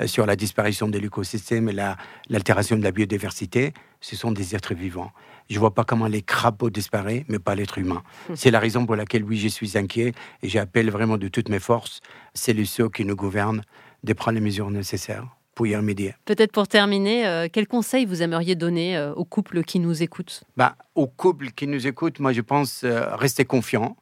euh, 0.00 0.06
sur 0.06 0.26
la 0.26 0.36
disparition 0.36 0.88
de 0.88 0.98
l'écosystème 0.98 1.68
et 1.68 1.76
l'altération 2.28 2.76
de 2.76 2.82
la 2.82 2.92
biodiversité, 2.92 3.72
ce 4.00 4.16
sont 4.16 4.32
des 4.32 4.54
êtres 4.54 4.74
vivants. 4.74 5.10
Je 5.48 5.54
ne 5.54 5.60
vois 5.60 5.74
pas 5.74 5.84
comment 5.84 6.06
les 6.06 6.22
crapauds 6.22 6.70
disparaissent, 6.70 7.24
mais 7.28 7.38
pas 7.38 7.54
l'être 7.54 7.78
humain. 7.78 8.02
Hum. 8.28 8.36
C'est 8.36 8.50
la 8.50 8.60
raison 8.60 8.86
pour 8.86 8.96
laquelle, 8.96 9.24
oui, 9.24 9.38
je 9.38 9.48
suis 9.48 9.76
inquiet 9.76 10.12
et 10.42 10.48
j'appelle 10.48 10.90
vraiment 10.90 11.18
de 11.18 11.28
toutes 11.28 11.48
mes 11.48 11.58
forces, 11.58 12.00
c'est 12.34 12.52
les 12.52 12.64
ceux 12.64 12.88
qui 12.88 13.04
nous 13.04 13.16
gouvernent, 13.16 13.62
de 14.04 14.12
prendre 14.12 14.36
les 14.36 14.44
mesures 14.44 14.70
nécessaires 14.70 15.26
pour 15.54 15.66
y 15.66 15.76
remédier. 15.76 16.14
Peut-être 16.24 16.52
pour 16.52 16.68
terminer, 16.68 17.26
euh, 17.26 17.48
quels 17.52 17.66
conseils 17.66 18.06
vous 18.06 18.22
aimeriez 18.22 18.54
donner 18.54 18.96
euh, 18.96 19.12
aux 19.14 19.26
couples 19.26 19.62
qui 19.62 19.78
nous 19.78 20.02
écoutent 20.02 20.44
bah, 20.56 20.76
Aux 20.94 21.08
couples 21.08 21.50
qui 21.50 21.66
nous 21.66 21.86
écoutent, 21.86 22.18
moi 22.18 22.32
je 22.32 22.40
pense 22.40 22.84
rester 22.84 23.44
confiants. 23.44 23.96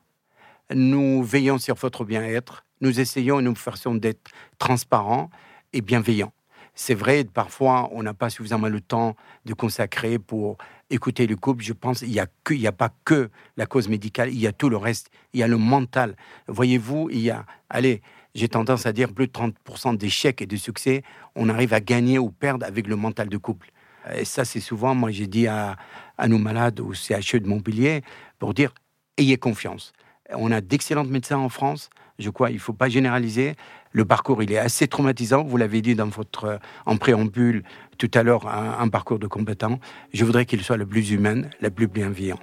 Nous 0.72 1.24
veillons 1.24 1.58
sur 1.58 1.74
votre 1.74 2.04
bien-être 2.04 2.64
nous 2.80 3.00
essayons, 3.00 3.40
nous 3.40 3.54
faisons 3.54 3.94
d'être 3.94 4.30
transparents 4.58 5.30
et 5.72 5.80
bienveillants. 5.80 6.32
C'est 6.74 6.94
vrai, 6.94 7.24
parfois, 7.24 7.88
on 7.92 8.04
n'a 8.04 8.14
pas 8.14 8.30
suffisamment 8.30 8.68
le 8.68 8.80
temps 8.80 9.16
de 9.44 9.52
consacrer 9.52 10.20
pour 10.20 10.58
écouter 10.90 11.26
le 11.26 11.34
couple. 11.34 11.64
Je 11.64 11.72
pense 11.72 12.00
qu'il 12.00 12.10
n'y 12.10 12.20
a, 12.20 12.68
a 12.68 12.72
pas 12.72 12.90
que 13.04 13.30
la 13.56 13.66
cause 13.66 13.88
médicale, 13.88 14.28
il 14.28 14.38
y 14.38 14.46
a 14.46 14.52
tout 14.52 14.68
le 14.68 14.76
reste. 14.76 15.10
Il 15.32 15.40
y 15.40 15.42
a 15.42 15.48
le 15.48 15.56
mental. 15.56 16.14
Voyez-vous, 16.46 17.08
il 17.10 17.18
y 17.18 17.30
a, 17.30 17.46
allez, 17.68 18.00
j'ai 18.36 18.48
tendance 18.48 18.86
à 18.86 18.92
dire 18.92 19.12
plus 19.12 19.26
de 19.26 19.32
30% 19.32 19.96
d'échecs 19.96 20.40
et 20.40 20.46
de 20.46 20.54
succès, 20.56 21.02
on 21.34 21.48
arrive 21.48 21.74
à 21.74 21.80
gagner 21.80 22.20
ou 22.20 22.30
perdre 22.30 22.64
avec 22.64 22.86
le 22.86 22.94
mental 22.94 23.28
de 23.28 23.36
couple. 23.36 23.72
Et 24.14 24.24
ça, 24.24 24.44
c'est 24.44 24.60
souvent, 24.60 24.94
moi, 24.94 25.10
j'ai 25.10 25.26
dit 25.26 25.48
à, 25.48 25.76
à 26.16 26.28
nos 26.28 26.38
malades 26.38 26.78
au 26.78 26.94
CHE 26.94 27.38
de 27.38 27.48
Montpellier 27.48 28.02
pour 28.38 28.54
dire 28.54 28.72
ayez 29.16 29.36
confiance. 29.36 29.92
On 30.30 30.52
a 30.52 30.60
d'excellents 30.60 31.04
médecins 31.04 31.38
en 31.38 31.48
France. 31.48 31.90
Je 32.18 32.30
crois, 32.30 32.50
il 32.50 32.54
ne 32.54 32.60
faut 32.60 32.72
pas 32.72 32.88
généraliser. 32.88 33.54
Le 33.92 34.04
parcours, 34.04 34.42
il 34.42 34.50
est 34.52 34.58
assez 34.58 34.88
traumatisant. 34.88 35.44
Vous 35.44 35.56
l'avez 35.56 35.80
dit 35.82 35.94
dans 35.94 36.08
votre 36.08 36.58
en 36.84 36.96
préambule 36.96 37.62
tout 37.96 38.10
à 38.14 38.22
l'heure, 38.22 38.48
un, 38.48 38.88
parcours 38.88 39.18
de 39.18 39.26
combattant. 39.26 39.78
Je 40.12 40.24
voudrais 40.24 40.46
qu'il 40.46 40.62
soit 40.62 40.76
le 40.76 40.86
plus 40.86 41.10
humain, 41.10 41.42
le 41.60 41.70
plus 41.70 41.86
bienveillant. 41.86 42.38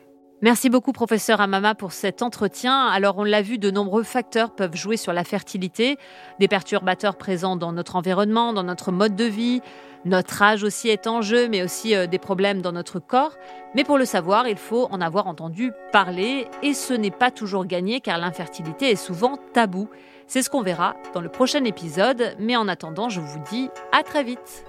Merci 0.45 0.69
beaucoup, 0.69 0.91
professeur 0.91 1.41
Amama, 1.41 1.73
pour 1.73 1.91
cet 1.91 2.21
entretien. 2.21 2.85
Alors, 2.85 3.17
on 3.17 3.23
l'a 3.23 3.41
vu, 3.41 3.57
de 3.57 3.71
nombreux 3.71 4.03
facteurs 4.03 4.51
peuvent 4.51 4.75
jouer 4.75 4.95
sur 4.95 5.11
la 5.11 5.23
fertilité, 5.23 5.97
des 6.39 6.47
perturbateurs 6.47 7.15
présents 7.15 7.55
dans 7.55 7.71
notre 7.71 7.95
environnement, 7.95 8.53
dans 8.53 8.61
notre 8.61 8.91
mode 8.91 9.15
de 9.15 9.23
vie. 9.23 9.61
Notre 10.05 10.43
âge 10.43 10.63
aussi 10.63 10.87
est 10.89 11.07
en 11.07 11.23
jeu, 11.23 11.47
mais 11.49 11.63
aussi 11.63 11.95
euh, 11.95 12.05
des 12.05 12.19
problèmes 12.19 12.61
dans 12.61 12.73
notre 12.73 12.99
corps. 12.99 13.35
Mais 13.73 13.83
pour 13.83 13.97
le 13.97 14.05
savoir, 14.05 14.47
il 14.47 14.57
faut 14.57 14.87
en 14.91 15.01
avoir 15.01 15.25
entendu 15.25 15.71
parler, 15.91 16.47
et 16.61 16.75
ce 16.75 16.93
n'est 16.93 17.09
pas 17.09 17.31
toujours 17.31 17.65
gagné 17.65 17.99
car 17.99 18.19
l'infertilité 18.19 18.91
est 18.91 19.03
souvent 19.03 19.39
tabou. 19.53 19.89
C'est 20.27 20.43
ce 20.43 20.51
qu'on 20.51 20.61
verra 20.61 20.95
dans 21.15 21.21
le 21.21 21.29
prochain 21.29 21.63
épisode, 21.63 22.35
mais 22.37 22.55
en 22.55 22.67
attendant, 22.67 23.09
je 23.09 23.19
vous 23.19 23.39
dis 23.49 23.71
à 23.91 24.03
très 24.03 24.23
vite. 24.23 24.63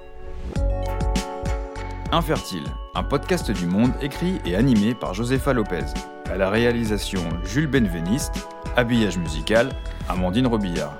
Infertile, 2.12 2.64
un 2.96 3.02
podcast 3.02 3.50
du 3.50 3.66
monde 3.66 3.92
écrit 4.00 4.40
et 4.46 4.56
animé 4.56 4.94
par 4.94 5.12
Josefa 5.12 5.52
Lopez. 5.52 5.84
À 6.30 6.36
la 6.38 6.48
réalisation 6.48 7.20
Jules 7.44 7.66
Benveniste, 7.66 8.48
habillage 8.74 9.18
musical 9.18 9.68
Amandine 10.08 10.46
Robillard. 10.46 10.94